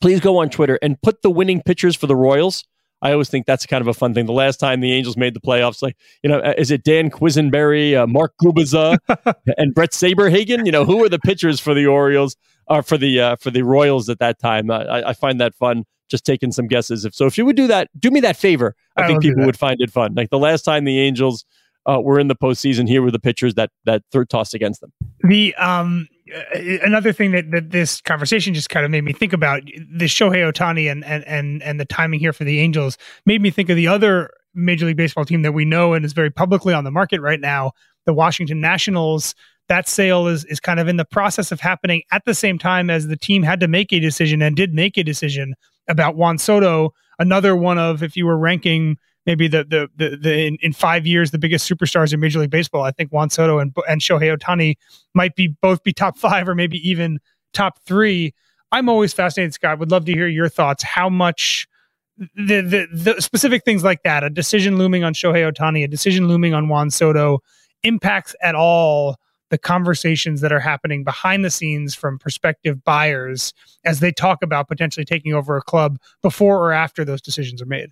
please 0.00 0.20
go 0.20 0.38
on 0.38 0.50
Twitter 0.50 0.78
and 0.82 1.00
put 1.02 1.22
the 1.22 1.30
winning 1.30 1.62
pitchers 1.62 1.96
for 1.96 2.06
the 2.06 2.16
Royals. 2.16 2.64
I 3.02 3.12
always 3.12 3.28
think 3.28 3.46
that's 3.46 3.66
kind 3.66 3.80
of 3.80 3.88
a 3.88 3.94
fun 3.94 4.14
thing. 4.14 4.26
The 4.26 4.32
last 4.32 4.58
time 4.58 4.80
the 4.80 4.92
Angels 4.92 5.16
made 5.16 5.34
the 5.34 5.40
playoffs, 5.40 5.82
like 5.82 5.96
you 6.22 6.30
know, 6.30 6.40
is 6.56 6.70
it 6.70 6.84
Dan 6.84 7.10
Quisenberry, 7.10 7.96
uh, 8.00 8.06
Mark 8.06 8.34
Gubicza, 8.40 8.96
and 9.58 9.74
Brett 9.74 9.90
Saberhagen? 9.90 10.64
You 10.64 10.72
know, 10.72 10.84
who 10.84 10.98
were 10.98 11.08
the 11.08 11.18
pitchers 11.18 11.58
for 11.58 11.74
the 11.74 11.86
Orioles 11.86 12.36
or 12.68 12.82
for 12.82 12.96
the 12.96 13.20
uh, 13.20 13.36
for 13.40 13.50
the 13.50 13.62
Royals 13.62 14.08
at 14.08 14.20
that 14.20 14.38
time? 14.38 14.70
Uh, 14.70 14.84
I, 14.84 15.08
I 15.10 15.12
find 15.14 15.40
that 15.40 15.54
fun. 15.54 15.84
Just 16.08 16.24
taking 16.24 16.52
some 16.52 16.66
guesses. 16.68 17.04
If 17.04 17.14
so, 17.14 17.26
if 17.26 17.36
you 17.36 17.44
would 17.44 17.56
do 17.56 17.66
that, 17.68 17.88
do 17.98 18.10
me 18.10 18.20
that 18.20 18.36
favor. 18.36 18.76
I, 18.96 19.02
I 19.02 19.06
think 19.06 19.22
people 19.22 19.46
would 19.46 19.58
find 19.58 19.80
it 19.80 19.90
fun. 19.90 20.14
Like 20.14 20.30
the 20.30 20.38
last 20.38 20.62
time 20.62 20.84
the 20.84 21.00
Angels 21.00 21.44
uh, 21.86 22.00
were 22.00 22.20
in 22.20 22.28
the 22.28 22.36
postseason, 22.36 22.86
here 22.86 23.02
were 23.02 23.10
the 23.10 23.18
pitchers 23.18 23.54
that 23.54 23.70
that 23.84 24.02
third 24.12 24.28
tossed 24.28 24.54
against 24.54 24.80
them. 24.80 24.92
The 25.22 25.54
um 25.56 26.06
uh, 26.12 26.12
Uh, 26.34 26.78
another 26.82 27.12
thing 27.12 27.32
that, 27.32 27.50
that 27.50 27.70
this 27.70 28.00
conversation 28.00 28.54
just 28.54 28.70
kind 28.70 28.84
of 28.84 28.90
made 28.90 29.04
me 29.04 29.12
think 29.12 29.32
about 29.32 29.62
the 29.64 30.06
Shohei 30.06 30.50
Otani 30.50 30.90
and 30.90 31.04
and 31.04 31.26
and 31.26 31.62
and 31.62 31.78
the 31.78 31.84
timing 31.84 32.20
here 32.20 32.32
for 32.32 32.44
the 32.44 32.60
Angels 32.60 32.98
made 33.26 33.42
me 33.42 33.50
think 33.50 33.68
of 33.68 33.76
the 33.76 33.88
other 33.88 34.30
Major 34.54 34.86
League 34.86 34.96
Baseball 34.96 35.24
team 35.24 35.42
that 35.42 35.52
we 35.52 35.64
know 35.64 35.94
and 35.94 36.04
is 36.04 36.12
very 36.12 36.30
publicly 36.30 36.74
on 36.74 36.84
the 36.84 36.90
market 36.90 37.20
right 37.20 37.40
now, 37.40 37.72
the 38.06 38.14
Washington 38.14 38.60
Nationals. 38.60 39.34
That 39.68 39.88
sale 39.88 40.26
is 40.26 40.44
is 40.46 40.60
kind 40.60 40.80
of 40.80 40.88
in 40.88 40.96
the 40.96 41.04
process 41.04 41.52
of 41.52 41.60
happening 41.60 42.02
at 42.12 42.24
the 42.24 42.34
same 42.34 42.58
time 42.58 42.90
as 42.90 43.06
the 43.06 43.16
team 43.16 43.42
had 43.42 43.60
to 43.60 43.68
make 43.68 43.92
a 43.92 44.00
decision 44.00 44.42
and 44.42 44.56
did 44.56 44.74
make 44.74 44.96
a 44.96 45.04
decision 45.04 45.54
about 45.88 46.16
Juan 46.16 46.38
Soto, 46.38 46.92
another 47.18 47.56
one 47.56 47.78
of 47.78 48.02
if 48.02 48.16
you 48.16 48.26
were 48.26 48.38
ranking 48.38 48.98
maybe 49.26 49.48
the 49.48 49.64
the 49.64 49.88
the, 49.96 50.16
the 50.16 50.46
in, 50.46 50.58
in 50.60 50.72
five 50.72 51.06
years 51.06 51.30
the 51.30 51.38
biggest 51.38 51.70
superstars 51.70 52.12
in 52.12 52.20
Major 52.20 52.40
League 52.40 52.50
Baseball. 52.50 52.82
I 52.82 52.90
think 52.90 53.12
Juan 53.12 53.30
Soto 53.30 53.58
and 53.58 53.74
and 53.88 54.00
Shohei 54.00 54.36
Otani 54.36 54.76
might 55.14 55.34
be 55.36 55.48
both 55.48 55.82
be 55.82 55.92
top 55.92 56.18
five 56.18 56.48
or 56.48 56.54
maybe 56.54 56.78
even 56.88 57.18
top 57.52 57.78
three. 57.84 58.34
I'm 58.70 58.88
always 58.88 59.12
fascinated, 59.12 59.54
Scott. 59.54 59.78
Would 59.78 59.90
love 59.90 60.06
to 60.06 60.12
hear 60.12 60.28
your 60.28 60.48
thoughts. 60.48 60.82
How 60.82 61.08
much 61.08 61.68
the, 62.18 62.60
the 62.60 62.88
the 62.92 63.20
specific 63.20 63.64
things 63.64 63.84
like 63.84 64.02
that, 64.02 64.24
a 64.24 64.30
decision 64.30 64.76
looming 64.78 65.04
on 65.04 65.14
Shohei 65.14 65.50
Otani, 65.50 65.84
a 65.84 65.88
decision 65.88 66.28
looming 66.28 66.54
on 66.54 66.68
Juan 66.68 66.90
Soto, 66.90 67.40
impacts 67.82 68.34
at 68.42 68.54
all 68.54 69.16
the 69.50 69.58
conversations 69.58 70.40
that 70.40 70.50
are 70.50 70.60
happening 70.60 71.04
behind 71.04 71.44
the 71.44 71.50
scenes 71.50 71.94
from 71.94 72.18
prospective 72.18 72.82
buyers 72.84 73.52
as 73.84 74.00
they 74.00 74.10
talk 74.10 74.42
about 74.42 74.66
potentially 74.66 75.04
taking 75.04 75.34
over 75.34 75.58
a 75.58 75.62
club 75.62 75.98
before 76.22 76.58
or 76.58 76.72
after 76.72 77.04
those 77.04 77.20
decisions 77.20 77.60
are 77.60 77.66
made. 77.66 77.90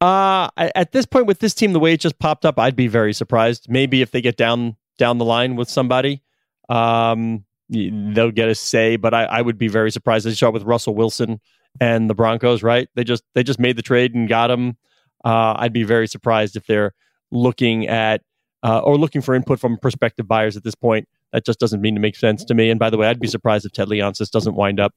Uh, 0.00 0.48
at 0.56 0.92
this 0.92 1.04
point 1.04 1.26
with 1.26 1.40
this 1.40 1.52
team, 1.52 1.72
the 1.72 1.80
way 1.80 1.92
it 1.92 2.00
just 2.00 2.18
popped 2.18 2.46
up, 2.46 2.58
I'd 2.58 2.76
be 2.76 2.86
very 2.86 3.12
surprised. 3.12 3.66
Maybe 3.68 4.00
if 4.00 4.10
they 4.10 4.22
get 4.22 4.36
down 4.36 4.76
down 4.98 5.18
the 5.18 5.24
line 5.24 5.56
with 5.56 5.68
somebody, 5.68 6.22
um, 6.68 7.44
they'll 7.68 8.30
get 8.30 8.48
a 8.48 8.54
say. 8.54 8.96
But 8.96 9.12
I, 9.12 9.24
I 9.24 9.42
would 9.42 9.58
be 9.58 9.68
very 9.68 9.90
surprised. 9.90 10.26
They 10.26 10.32
saw 10.32 10.50
with 10.50 10.62
Russell 10.62 10.94
Wilson 10.94 11.40
and 11.80 12.08
the 12.08 12.14
Broncos, 12.14 12.62
right? 12.62 12.88
They 12.94 13.04
just 13.04 13.24
they 13.34 13.42
just 13.42 13.58
made 13.58 13.76
the 13.76 13.82
trade 13.82 14.14
and 14.14 14.28
got 14.28 14.50
him. 14.50 14.76
Uh, 15.24 15.54
I'd 15.58 15.72
be 15.72 15.82
very 15.82 16.08
surprised 16.08 16.56
if 16.56 16.66
they're 16.66 16.94
looking 17.30 17.86
at 17.86 18.22
uh, 18.62 18.80
or 18.80 18.96
looking 18.96 19.20
for 19.20 19.34
input 19.34 19.60
from 19.60 19.76
prospective 19.76 20.26
buyers 20.26 20.56
at 20.56 20.64
this 20.64 20.74
point. 20.74 21.08
That 21.32 21.44
just 21.44 21.60
doesn't 21.60 21.80
mean 21.80 21.94
to 21.94 22.00
make 22.00 22.16
sense 22.16 22.44
to 22.44 22.54
me. 22.54 22.70
And 22.70 22.80
by 22.80 22.90
the 22.90 22.96
way, 22.96 23.06
I'd 23.06 23.20
be 23.20 23.28
surprised 23.28 23.66
if 23.66 23.72
Ted 23.72 23.88
Leonsis 23.88 24.30
doesn't 24.30 24.54
wind 24.54 24.80
up 24.80 24.94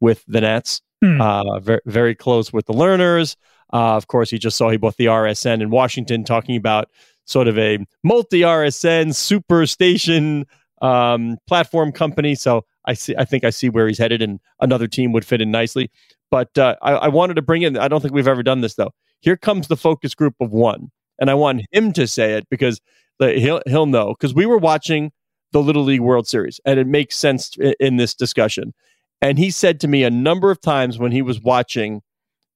with 0.00 0.24
the 0.26 0.40
Nats. 0.40 0.80
Hmm. 1.02 1.20
Uh, 1.20 1.60
very 1.60 1.80
very 1.86 2.14
close 2.14 2.52
with 2.52 2.66
the 2.66 2.72
Lerners. 2.72 3.36
Uh, 3.72 3.96
of 3.96 4.06
course, 4.06 4.30
he 4.30 4.38
just 4.38 4.56
saw 4.56 4.70
he 4.70 4.76
bought 4.76 4.96
the 4.96 5.06
RSN 5.06 5.60
in 5.60 5.70
Washington, 5.70 6.24
talking 6.24 6.56
about 6.56 6.88
sort 7.24 7.48
of 7.48 7.58
a 7.58 7.78
multi 8.02 8.40
RSN 8.40 9.14
super 9.14 9.66
station 9.66 10.46
um, 10.80 11.36
platform 11.46 11.92
company. 11.92 12.34
So 12.34 12.64
I 12.86 12.94
see, 12.94 13.14
I 13.16 13.24
think 13.24 13.44
I 13.44 13.50
see 13.50 13.68
where 13.68 13.86
he's 13.86 13.98
headed, 13.98 14.22
and 14.22 14.40
another 14.60 14.86
team 14.86 15.12
would 15.12 15.24
fit 15.24 15.40
in 15.40 15.50
nicely. 15.50 15.90
But 16.30 16.56
uh, 16.56 16.76
I, 16.82 16.92
I 16.92 17.08
wanted 17.08 17.34
to 17.34 17.42
bring 17.42 17.62
in. 17.62 17.76
I 17.76 17.88
don't 17.88 18.00
think 18.00 18.14
we've 18.14 18.28
ever 18.28 18.42
done 18.42 18.60
this 18.60 18.74
though. 18.74 18.92
Here 19.20 19.36
comes 19.36 19.68
the 19.68 19.76
focus 19.76 20.14
group 20.14 20.34
of 20.40 20.50
one, 20.50 20.90
and 21.18 21.30
I 21.30 21.34
want 21.34 21.62
him 21.72 21.92
to 21.94 22.06
say 22.06 22.34
it 22.34 22.48
because 22.50 22.80
he'll 23.18 23.62
he'll 23.66 23.86
know 23.86 24.14
because 24.14 24.34
we 24.34 24.46
were 24.46 24.58
watching 24.58 25.12
the 25.52 25.60
Little 25.62 25.84
League 25.84 26.00
World 26.00 26.26
Series, 26.26 26.60
and 26.64 26.78
it 26.78 26.86
makes 26.86 27.16
sense 27.16 27.56
in 27.80 27.96
this 27.96 28.14
discussion. 28.14 28.74
And 29.20 29.38
he 29.38 29.50
said 29.50 29.80
to 29.80 29.88
me 29.88 30.04
a 30.04 30.10
number 30.10 30.50
of 30.50 30.60
times 30.60 30.98
when 30.98 31.10
he 31.10 31.22
was 31.22 31.40
watching 31.40 32.02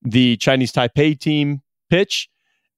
the 0.04 0.36
Chinese 0.36 0.72
Taipei 0.72 1.18
team 1.18 1.62
pitch, 1.90 2.28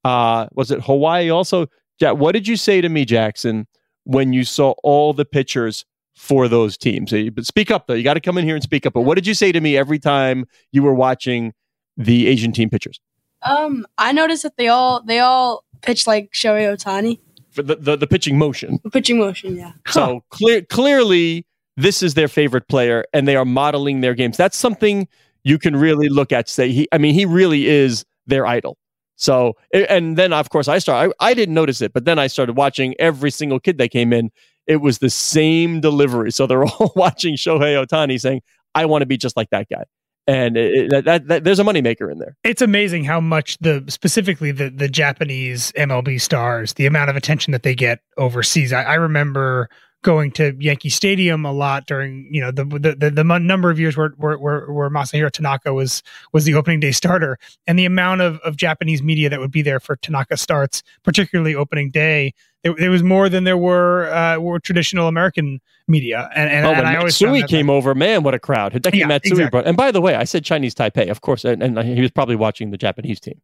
uh, 0.04 0.46
was 0.52 0.70
it 0.70 0.82
Hawaii 0.82 1.30
also? 1.30 1.66
Ja- 2.00 2.12
what 2.12 2.32
did 2.32 2.46
you 2.46 2.56
say 2.56 2.80
to 2.80 2.88
me, 2.88 3.04
Jackson, 3.04 3.66
when 4.04 4.32
you 4.32 4.44
saw 4.44 4.74
all 4.82 5.12
the 5.12 5.24
pitchers 5.24 5.84
for 6.14 6.48
those 6.48 6.76
teams? 6.76 7.12
But 7.30 7.46
speak 7.46 7.70
up, 7.70 7.86
though. 7.86 7.94
You 7.94 8.04
got 8.04 8.14
to 8.14 8.20
come 8.20 8.38
in 8.38 8.44
here 8.44 8.54
and 8.54 8.62
speak 8.62 8.86
up. 8.86 8.92
But 8.92 9.02
what 9.02 9.14
did 9.14 9.26
you 9.26 9.34
say 9.34 9.52
to 9.52 9.60
me 9.60 9.76
every 9.76 9.98
time 9.98 10.46
you 10.72 10.82
were 10.82 10.94
watching 10.94 11.52
the 11.96 12.26
Asian 12.26 12.52
team 12.52 12.70
pitchers? 12.70 13.00
Um, 13.42 13.86
I 13.98 14.12
noticed 14.12 14.42
that 14.42 14.56
they 14.56 14.68
all 14.68 15.02
they 15.02 15.20
all 15.20 15.64
pitch 15.82 16.06
like 16.06 16.32
Shohei 16.32 16.74
Otani. 16.74 17.18
for 17.50 17.62
the, 17.62 17.76
the, 17.76 17.96
the 17.96 18.06
pitching 18.06 18.38
motion. 18.38 18.80
The 18.84 18.90
pitching 18.90 19.18
motion, 19.18 19.56
yeah. 19.56 19.72
So 19.88 20.24
clear, 20.30 20.62
clearly, 20.62 21.46
this 21.76 22.02
is 22.02 22.14
their 22.14 22.28
favorite 22.28 22.68
player, 22.68 23.04
and 23.12 23.28
they 23.28 23.36
are 23.36 23.44
modeling 23.44 24.00
their 24.00 24.14
games. 24.14 24.36
That's 24.36 24.56
something 24.56 25.08
you 25.44 25.58
can 25.58 25.76
really 25.76 26.08
look 26.08 26.32
at. 26.32 26.48
Say, 26.48 26.72
he, 26.72 26.88
I 26.92 26.98
mean, 26.98 27.14
he 27.14 27.24
really 27.24 27.66
is 27.66 28.04
their 28.26 28.46
idol. 28.46 28.76
So, 29.16 29.54
and 29.72 30.16
then 30.16 30.32
of 30.32 30.50
course 30.50 30.66
I 30.66 30.78
started. 30.78 31.14
I, 31.20 31.30
I 31.30 31.34
didn't 31.34 31.54
notice 31.54 31.80
it, 31.80 31.92
but 31.92 32.04
then 32.04 32.18
I 32.18 32.26
started 32.26 32.56
watching 32.56 32.94
every 32.98 33.30
single 33.30 33.60
kid 33.60 33.78
that 33.78 33.90
came 33.90 34.12
in. 34.12 34.30
It 34.66 34.78
was 34.78 34.98
the 34.98 35.10
same 35.10 35.80
delivery. 35.80 36.32
So 36.32 36.46
they're 36.46 36.64
all 36.64 36.92
watching 36.96 37.36
Shohei 37.36 37.84
Ohtani 37.84 38.20
saying, 38.20 38.42
"I 38.74 38.86
want 38.86 39.02
to 39.02 39.06
be 39.06 39.16
just 39.16 39.36
like 39.36 39.50
that 39.50 39.68
guy." 39.68 39.84
and 40.26 40.56
it, 40.56 40.92
it, 40.92 41.04
that, 41.04 41.28
that, 41.28 41.44
there's 41.44 41.58
a 41.58 41.64
moneymaker 41.64 42.10
in 42.10 42.18
there. 42.18 42.36
It's 42.44 42.62
amazing 42.62 43.04
how 43.04 43.20
much 43.20 43.58
the 43.58 43.84
specifically 43.88 44.52
the 44.52 44.70
the 44.70 44.88
Japanese 44.88 45.72
MLB 45.72 46.20
stars, 46.20 46.74
the 46.74 46.86
amount 46.86 47.10
of 47.10 47.16
attention 47.16 47.52
that 47.52 47.62
they 47.62 47.74
get 47.74 48.00
overseas. 48.16 48.72
I, 48.72 48.82
I 48.82 48.94
remember 48.94 49.68
going 50.04 50.30
to 50.30 50.54
Yankee 50.60 50.90
Stadium 50.90 51.44
a 51.44 51.52
lot 51.52 51.86
during 51.86 52.28
you 52.30 52.40
know 52.40 52.52
the 52.52 52.64
the 52.64 52.94
the, 52.94 53.10
the 53.10 53.24
number 53.24 53.70
of 53.70 53.80
years 53.80 53.96
where, 53.96 54.10
where 54.10 54.38
where 54.38 54.72
where 54.72 54.90
Masahiro 54.90 55.30
Tanaka 55.30 55.74
was 55.74 56.04
was 56.32 56.44
the 56.44 56.54
opening 56.54 56.78
day 56.78 56.92
starter, 56.92 57.38
and 57.66 57.76
the 57.76 57.84
amount 57.84 58.20
of 58.20 58.38
of 58.40 58.56
Japanese 58.56 59.02
media 59.02 59.28
that 59.28 59.40
would 59.40 59.50
be 59.50 59.62
there 59.62 59.80
for 59.80 59.96
Tanaka 59.96 60.36
starts, 60.36 60.84
particularly 61.02 61.56
opening 61.56 61.90
day. 61.90 62.32
There, 62.62 62.74
there 62.78 62.90
was 62.90 63.02
more 63.02 63.28
than 63.28 63.44
there 63.44 63.58
were 63.58 64.10
uh, 64.12 64.38
were 64.38 64.60
traditional 64.60 65.08
American 65.08 65.60
media, 65.88 66.30
and, 66.34 66.48
and, 66.48 66.66
oh, 66.66 66.72
and 66.72 66.86
I 66.86 66.96
always 66.96 67.20
Matsui 67.20 67.42
came 67.42 67.68
over. 67.68 67.94
Man, 67.94 68.22
what 68.22 68.34
a 68.34 68.38
crowd! 68.38 68.72
Hideki 68.72 69.00
yeah, 69.00 69.06
Matsui 69.06 69.32
exactly. 69.32 69.50
brought. 69.50 69.66
And 69.66 69.76
by 69.76 69.90
the 69.90 70.00
way, 70.00 70.14
I 70.14 70.24
said 70.24 70.44
Chinese 70.44 70.74
Taipei, 70.74 71.10
of 71.10 71.20
course, 71.20 71.44
and, 71.44 71.62
and 71.62 71.78
he 71.78 72.00
was 72.00 72.10
probably 72.10 72.36
watching 72.36 72.70
the 72.70 72.78
Japanese 72.78 73.20
team. 73.20 73.40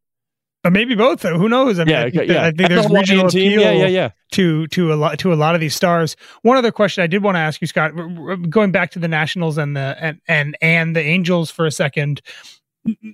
Or 0.62 0.70
maybe 0.70 0.94
both. 0.94 1.20
Though. 1.20 1.38
Who 1.38 1.48
knows? 1.48 1.78
I 1.78 1.84
mean, 1.84 1.94
yeah, 1.94 2.04
I 2.04 2.10
think, 2.10 2.30
yeah. 2.30 2.44
I 2.44 2.50
think 2.50 2.68
there's 2.68 2.90
regional 2.90 3.30
team. 3.30 3.52
appeal 3.52 3.62
yeah, 3.62 3.72
yeah, 3.72 3.86
yeah. 3.86 4.10
to 4.32 4.66
to 4.68 4.92
a 4.92 4.94
lot 4.94 5.18
to 5.20 5.32
a 5.32 5.34
lot 5.34 5.54
of 5.54 5.60
these 5.60 5.74
stars. 5.74 6.16
One 6.42 6.58
other 6.58 6.70
question 6.70 7.02
I 7.02 7.06
did 7.06 7.22
want 7.22 7.36
to 7.36 7.40
ask 7.40 7.60
you, 7.62 7.66
Scott, 7.66 7.92
going 8.50 8.70
back 8.70 8.90
to 8.92 8.98
the 8.98 9.08
Nationals 9.08 9.56
and 9.56 9.74
the 9.74 9.96
and 9.98 10.20
and 10.28 10.56
and 10.60 10.94
the 10.94 11.00
Angels 11.00 11.50
for 11.50 11.64
a 11.64 11.70
second. 11.70 12.20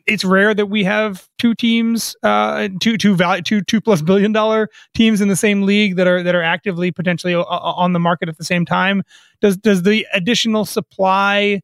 It's 0.07 0.25
rare 0.25 0.55
that 0.55 0.67
we 0.67 0.85
have 0.85 1.29
two 1.38 1.55
teams, 1.55 2.15
uh, 2.23 2.69
two 2.81 2.97
two 2.97 3.17
value 3.17 3.43
two 3.43 3.62
two 3.62 3.81
plus 3.81 4.03
billion 4.03 4.33
dollar 4.33 4.69
teams 4.95 5.21
in 5.21 5.29
the 5.29 5.37
same 5.37 5.62
league 5.62 5.97
that 5.97 6.07
are 6.07 6.23
that 6.23 6.35
are 6.35 6.43
actively 6.43 6.91
potentially 6.91 7.35
on 7.35 7.93
the 7.93 7.99
market 8.00 8.29
at 8.29 8.38
the 8.38 8.45
same 8.45 8.65
time. 8.65 9.03
Does 9.41 9.57
does 9.57 9.83
the 9.83 10.07
additional 10.12 10.65
supply 10.65 11.62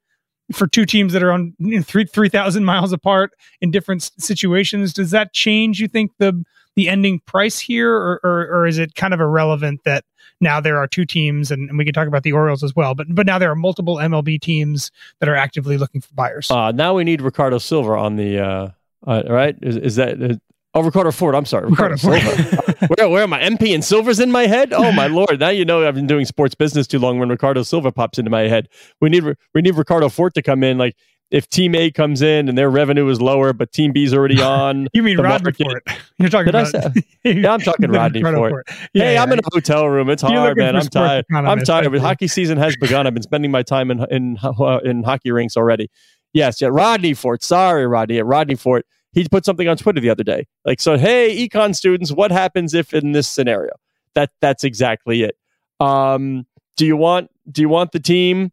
for 0.52 0.66
two 0.66 0.86
teams 0.86 1.12
that 1.12 1.22
are 1.22 1.32
on 1.32 1.54
you 1.58 1.76
know, 1.76 1.82
three 1.82 2.04
three 2.04 2.28
thousand 2.28 2.64
miles 2.64 2.92
apart 2.92 3.32
in 3.60 3.70
different 3.70 4.10
situations. 4.18 4.92
Does 4.92 5.10
that 5.10 5.32
change? 5.32 5.80
You 5.80 5.88
think 5.88 6.12
the 6.18 6.44
the 6.74 6.88
ending 6.88 7.20
price 7.20 7.58
here, 7.58 7.92
or, 7.92 8.20
or, 8.24 8.46
or 8.46 8.66
is 8.66 8.78
it 8.78 8.94
kind 8.94 9.12
of 9.12 9.20
irrelevant 9.20 9.80
that 9.84 10.04
now 10.40 10.60
there 10.60 10.78
are 10.78 10.86
two 10.86 11.04
teams, 11.04 11.50
and, 11.50 11.68
and, 11.68 11.78
we 11.78 11.84
can 11.84 11.92
talk 11.92 12.08
about 12.08 12.22
the 12.22 12.32
Orioles 12.32 12.64
as 12.64 12.74
well, 12.74 12.94
but 12.94 13.06
but 13.10 13.26
now 13.26 13.38
there 13.38 13.50
are 13.50 13.56
multiple 13.56 13.96
MLB 13.96 14.40
teams 14.40 14.90
that 15.20 15.28
are 15.28 15.36
actively 15.36 15.76
looking 15.76 16.00
for 16.00 16.12
buyers. 16.14 16.50
Uh, 16.50 16.72
now 16.72 16.94
we 16.94 17.04
need 17.04 17.20
Ricardo 17.20 17.58
Silva 17.58 17.92
on 17.92 18.16
the 18.16 18.38
uh, 18.38 18.68
uh, 19.06 19.22
right. 19.28 19.56
Is, 19.62 19.76
is 19.76 19.96
that 19.96 20.40
Oh, 20.74 20.82
Ricardo 20.82 21.10
Ford. 21.10 21.34
I'm 21.34 21.44
sorry, 21.44 21.68
Ricardo, 21.68 21.96
Ricardo 21.96 22.30
Silva. 22.30 22.86
where, 22.96 23.08
where 23.08 23.22
am 23.24 23.34
I? 23.34 23.42
MP 23.42 23.74
and 23.74 23.84
Silver's 23.84 24.20
in 24.20 24.30
my 24.30 24.46
head. 24.46 24.72
Oh 24.72 24.90
my 24.92 25.06
lord! 25.06 25.38
Now 25.38 25.50
you 25.50 25.64
know 25.66 25.86
I've 25.86 25.94
been 25.94 26.06
doing 26.06 26.24
sports 26.24 26.54
business 26.54 26.86
too 26.86 26.98
long. 26.98 27.18
When 27.18 27.28
Ricardo 27.28 27.62
Silva 27.62 27.92
pops 27.92 28.18
into 28.18 28.30
my 28.30 28.42
head, 28.42 28.68
we 29.00 29.10
need 29.10 29.24
we 29.54 29.60
need 29.60 29.74
Ricardo 29.74 30.08
Ford 30.08 30.34
to 30.34 30.42
come 30.42 30.64
in. 30.64 30.78
Like 30.78 30.96
if 31.32 31.48
Team 31.48 31.74
A 31.74 31.90
comes 31.90 32.22
in 32.22 32.48
and 32.48 32.56
their 32.56 32.70
revenue 32.70 33.08
is 33.08 33.20
lower, 33.20 33.52
but 33.52 33.72
Team 33.72 33.92
B's 33.92 34.14
already 34.14 34.40
on. 34.42 34.88
you 34.92 35.02
mean 35.02 35.18
Rodney 35.18 35.52
Fort? 35.52 35.82
You're 36.18 36.28
talking 36.30 36.52
Did 36.52 36.74
about? 36.74 36.92
Yeah, 37.24 37.52
I'm 37.52 37.60
talking 37.60 37.90
Rodney 37.90 38.22
Fort. 38.22 38.66
Yeah, 38.92 39.04
hey, 39.04 39.14
yeah, 39.14 39.22
I'm 39.22 39.32
in 39.32 39.38
a 39.38 39.48
hotel 39.52 39.88
room. 39.88 40.10
It's 40.10 40.22
hard, 40.22 40.56
man. 40.56 40.76
I'm 40.76 40.86
tired. 40.86 41.24
I'm 41.32 41.60
tired. 41.60 41.90
But 41.90 42.00
hockey 42.00 42.28
season 42.28 42.58
has 42.58 42.76
begun. 42.76 43.06
I've 43.06 43.14
been 43.14 43.22
spending 43.22 43.50
my 43.50 43.62
time 43.62 43.90
in 43.90 44.06
in 44.10 44.38
uh, 44.42 44.78
in 44.84 45.02
hockey 45.02 45.32
rinks 45.32 45.56
already. 45.56 45.90
Yes, 46.32 46.60
yeah, 46.62 46.68
Rodney 46.70 47.12
Fort. 47.12 47.42
Sorry, 47.42 47.86
Rodney. 47.86 48.22
Rodney 48.22 48.54
Fort 48.54 48.86
he 49.12 49.28
put 49.28 49.44
something 49.44 49.68
on 49.68 49.76
Twitter 49.76 50.00
the 50.00 50.10
other 50.10 50.24
day. 50.24 50.46
Like, 50.64 50.80
so, 50.80 50.96
hey, 50.96 51.48
econ 51.48 51.74
students, 51.74 52.12
what 52.12 52.30
happens 52.30 52.74
if 52.74 52.94
in 52.94 53.12
this 53.12 53.28
scenario? 53.28 53.72
That 54.14 54.30
that's 54.40 54.64
exactly 54.64 55.22
it. 55.22 55.36
Um, 55.80 56.46
do 56.76 56.86
you 56.86 56.96
want 56.96 57.30
do 57.50 57.62
you 57.62 57.68
want 57.68 57.92
the 57.92 58.00
team 58.00 58.52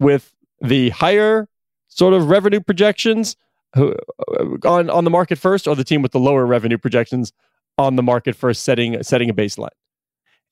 with 0.00 0.32
the 0.60 0.90
higher 0.90 1.48
sort 1.88 2.14
of 2.14 2.28
revenue 2.28 2.60
projections 2.60 3.36
uh, 3.76 3.92
on 4.64 4.90
on 4.90 5.04
the 5.04 5.10
market 5.10 5.38
first, 5.38 5.66
or 5.66 5.76
the 5.76 5.84
team 5.84 6.02
with 6.02 6.12
the 6.12 6.18
lower 6.18 6.46
revenue 6.46 6.78
projections 6.78 7.32
on 7.78 7.96
the 7.96 8.02
market 8.02 8.34
first, 8.34 8.62
setting 8.62 9.02
setting 9.02 9.30
a 9.30 9.34
baseline? 9.34 9.68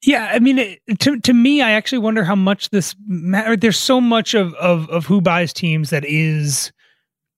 Yeah, 0.04 0.30
I 0.32 0.38
mean, 0.40 0.76
to 0.98 1.20
to 1.20 1.32
me, 1.32 1.62
I 1.62 1.72
actually 1.72 1.98
wonder 1.98 2.24
how 2.24 2.34
much 2.34 2.70
this 2.70 2.94
matter. 3.06 3.56
There's 3.56 3.78
so 3.78 4.00
much 4.00 4.34
of 4.34 4.54
of 4.54 4.88
of 4.90 5.06
who 5.06 5.20
buys 5.20 5.52
teams 5.52 5.90
that 5.90 6.04
is 6.04 6.72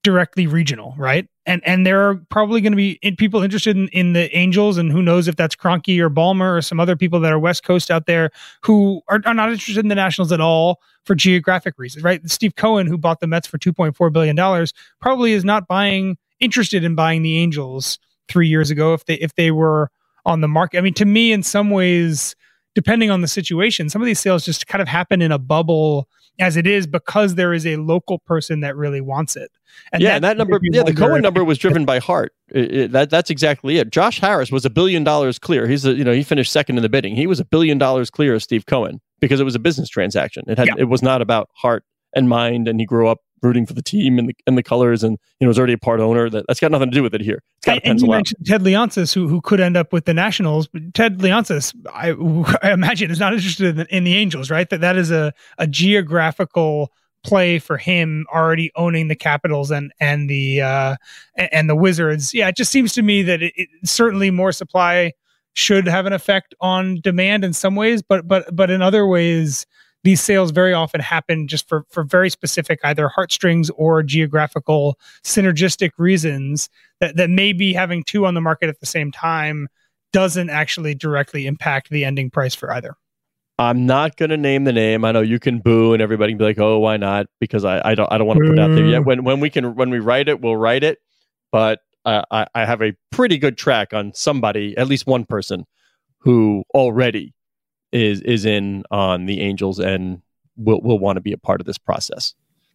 directly 0.03 0.47
regional, 0.47 0.95
right? 0.97 1.27
And 1.45 1.61
and 1.65 1.85
there 1.85 2.09
are 2.09 2.15
probably 2.29 2.59
going 2.59 2.71
to 2.71 2.77
be 2.77 2.99
people 3.17 3.43
interested 3.43 3.77
in, 3.77 3.87
in 3.89 4.13
the 4.13 4.35
Angels, 4.35 4.77
and 4.77 4.91
who 4.91 5.01
knows 5.01 5.27
if 5.27 5.35
that's 5.35 5.55
Kroenke 5.55 5.99
or 5.99 6.09
Ballmer 6.09 6.57
or 6.57 6.61
some 6.61 6.79
other 6.79 6.95
people 6.95 7.19
that 7.19 7.31
are 7.31 7.39
West 7.39 7.63
Coast 7.63 7.91
out 7.91 8.07
there 8.07 8.31
who 8.61 9.01
are, 9.09 9.21
are 9.25 9.33
not 9.33 9.51
interested 9.51 9.77
in 9.77 9.89
the 9.89 9.95
Nationals 9.95 10.31
at 10.31 10.41
all 10.41 10.79
for 11.05 11.13
geographic 11.13 11.75
reasons, 11.77 12.03
right? 12.03 12.27
Steve 12.27 12.55
Cohen, 12.55 12.87
who 12.87 12.97
bought 12.97 13.19
the 13.19 13.27
Mets 13.27 13.47
for 13.47 13.57
two 13.59 13.71
point 13.71 13.95
four 13.95 14.09
billion 14.09 14.35
dollars, 14.35 14.73
probably 14.99 15.33
is 15.33 15.45
not 15.45 15.67
buying 15.67 16.17
interested 16.39 16.83
in 16.83 16.95
buying 16.95 17.21
the 17.21 17.37
Angels 17.37 17.99
three 18.27 18.47
years 18.47 18.71
ago 18.71 18.93
if 18.93 19.05
they 19.05 19.15
if 19.15 19.35
they 19.35 19.51
were 19.51 19.91
on 20.25 20.41
the 20.41 20.47
market. 20.47 20.79
I 20.79 20.81
mean, 20.81 20.95
to 20.95 21.05
me, 21.05 21.31
in 21.31 21.43
some 21.43 21.69
ways, 21.69 22.35
depending 22.73 23.11
on 23.11 23.21
the 23.21 23.27
situation, 23.27 23.89
some 23.89 24.01
of 24.01 24.07
these 24.07 24.19
sales 24.19 24.45
just 24.45 24.67
kind 24.67 24.81
of 24.81 24.87
happen 24.87 25.21
in 25.21 25.31
a 25.31 25.39
bubble 25.39 26.09
as 26.39 26.57
it 26.57 26.67
is 26.67 26.87
because 26.87 27.35
there 27.35 27.53
is 27.53 27.65
a 27.65 27.77
local 27.77 28.19
person 28.19 28.59
that 28.61 28.75
really 28.75 29.01
wants 29.01 29.35
it. 29.35 29.51
And 29.91 30.01
yeah, 30.01 30.13
that, 30.13 30.21
that 30.21 30.37
number, 30.37 30.59
yeah, 30.63 30.83
the 30.83 30.93
Cohen 30.93 31.21
number 31.21 31.43
was 31.43 31.57
driven 31.57 31.85
by 31.85 31.99
heart. 31.99 32.33
It, 32.49 32.75
it, 32.75 32.91
that 32.91 33.09
that's 33.09 33.29
exactly 33.29 33.77
it. 33.77 33.89
Josh 33.89 34.19
Harris 34.19 34.51
was 34.51 34.65
a 34.65 34.69
billion 34.69 35.03
dollars 35.03 35.39
clear. 35.39 35.67
He's 35.67 35.85
a 35.85 35.93
you 35.93 36.03
know 36.03 36.13
he 36.13 36.23
finished 36.23 36.51
second 36.51 36.77
in 36.77 36.83
the 36.83 36.89
bidding. 36.89 37.15
He 37.15 37.27
was 37.27 37.39
a 37.39 37.45
billion 37.45 37.77
dollars 37.77 38.09
clear 38.09 38.35
of 38.35 38.43
Steve 38.43 38.65
Cohen 38.65 39.01
because 39.19 39.39
it 39.39 39.43
was 39.43 39.55
a 39.55 39.59
business 39.59 39.89
transaction. 39.89 40.43
It 40.47 40.57
had 40.57 40.67
yeah. 40.67 40.75
it 40.77 40.85
was 40.85 41.01
not 41.01 41.21
about 41.21 41.49
heart 41.53 41.83
and 42.15 42.29
mind. 42.29 42.67
And 42.67 42.79
he 42.79 42.85
grew 42.85 43.07
up 43.07 43.19
rooting 43.45 43.65
for 43.65 43.73
the 43.73 43.81
team 43.81 44.19
and 44.19 44.29
the 44.29 44.35
and 44.47 44.57
the 44.57 44.63
colors, 44.63 45.03
and 45.03 45.17
you 45.39 45.45
know 45.45 45.49
was 45.49 45.57
already 45.57 45.73
a 45.73 45.77
part 45.77 45.99
owner. 45.99 46.29
That 46.29 46.45
that's 46.47 46.59
got 46.59 46.71
nothing 46.71 46.91
to 46.91 46.95
do 46.95 47.03
with 47.03 47.13
it 47.13 47.21
here. 47.21 47.41
It's 47.59 47.65
got 47.65 47.81
and, 47.83 48.01
you 48.01 48.09
mentioned 48.09 48.45
Ted 48.45 48.61
Leonsis, 48.61 49.13
who 49.13 49.27
who 49.27 49.41
could 49.41 49.59
end 49.59 49.77
up 49.77 49.93
with 49.93 50.05
the 50.05 50.13
Nationals. 50.13 50.67
But 50.67 50.93
Ted 50.93 51.19
Leonsis, 51.19 51.73
I, 51.93 52.11
I 52.67 52.71
imagine, 52.71 53.11
is 53.11 53.19
not 53.19 53.33
interested 53.33 53.79
in, 53.79 53.87
in 53.87 54.03
the 54.03 54.15
Angels, 54.15 54.51
right? 54.51 54.69
That 54.69 54.81
that 54.81 54.97
is 54.97 55.11
a 55.11 55.33
a 55.57 55.67
geographical 55.67 56.91
play 57.23 57.57
for 57.57 57.77
him 57.77 58.25
already 58.33 58.71
owning 58.75 59.07
the 59.07 59.15
Capitals 59.15 59.71
and 59.71 59.91
and 59.99 60.29
the 60.29 60.61
uh, 60.61 60.95
and 61.37 61.69
the 61.69 61.75
Wizards. 61.75 62.33
Yeah, 62.33 62.47
it 62.47 62.55
just 62.55 62.71
seems 62.71 62.93
to 62.93 63.01
me 63.01 63.23
that 63.23 63.41
it, 63.41 63.53
it, 63.55 63.69
certainly 63.83 64.31
more 64.31 64.51
supply 64.51 65.13
should 65.53 65.87
have 65.87 66.05
an 66.05 66.13
effect 66.13 66.53
on 66.59 66.99
demand 67.01 67.43
in 67.43 67.53
some 67.53 67.75
ways, 67.75 68.01
but 68.01 68.27
but 68.27 68.55
but 68.55 68.69
in 68.69 68.81
other 68.81 69.07
ways, 69.07 69.65
these 70.05 70.21
sales 70.21 70.51
very 70.51 70.71
often 70.71 71.01
happen 71.01 71.47
just 71.47 71.67
for 71.67 71.83
for 71.89 72.03
very 72.03 72.29
specific 72.29 72.79
either 72.83 73.09
heartstrings 73.09 73.71
or 73.71 74.03
geographical 74.03 74.97
synergistic 75.23 75.89
reasons 75.97 76.69
that 77.01 77.17
that 77.17 77.29
maybe 77.29 77.73
having 77.73 78.03
two 78.03 78.25
on 78.25 78.35
the 78.35 78.41
market 78.41 78.69
at 78.69 78.79
the 78.79 78.85
same 78.85 79.11
time 79.11 79.67
doesn't 80.13 80.49
actually 80.49 80.95
directly 80.95 81.47
impact 81.47 81.89
the 81.89 82.05
ending 82.05 82.29
price 82.29 82.55
for 82.55 82.71
either. 82.71 82.95
I'm 83.57 83.85
not 83.85 84.15
going 84.17 84.29
to 84.29 84.37
name 84.37 84.65
the 84.65 84.73
name. 84.73 85.03
I 85.05 85.11
know 85.11 85.21
you 85.21 85.39
can 85.39 85.59
boo 85.59 85.93
and 85.93 86.01
everybody 86.01 86.33
can 86.33 86.37
be 86.37 86.43
like, 86.45 86.59
"Oh, 86.59 86.79
why 86.79 86.97
not?" 86.97 87.25
Because 87.39 87.65
I, 87.65 87.81
I 87.83 87.95
don't 87.95 88.11
I 88.11 88.17
don't 88.17 88.27
want 88.27 88.39
to 88.39 88.45
put 88.45 88.59
it 88.59 88.61
out 88.61 88.75
there 88.75 88.85
yet. 88.85 89.05
When 89.05 89.23
when 89.23 89.39
we 89.39 89.49
can 89.49 89.75
when 89.75 89.89
we 89.89 89.99
write 89.99 90.27
it, 90.29 90.39
we'll 90.39 90.57
write 90.57 90.83
it. 90.83 90.99
But 91.51 91.79
uh, 92.05 92.21
I 92.31 92.47
I 92.53 92.65
have 92.65 92.81
a 92.81 92.93
pretty 93.11 93.37
good 93.37 93.57
track 93.57 93.93
on 93.93 94.13
somebody, 94.13 94.77
at 94.77 94.87
least 94.87 95.07
one 95.07 95.25
person, 95.25 95.65
who 96.19 96.63
already 96.73 97.34
is 97.95 98.21
is 98.21 98.45
in 98.45 98.83
on 98.91 99.25
the 99.25 99.41
Angels 99.41 99.79
and 99.79 100.21
will 100.57 100.81
will 100.81 100.99
want 100.99 101.17
to 101.17 101.21
be 101.21 101.31
a 101.31 101.37
part 101.37 101.61
of 101.61 101.67
this 101.67 101.77
process. 101.77 102.33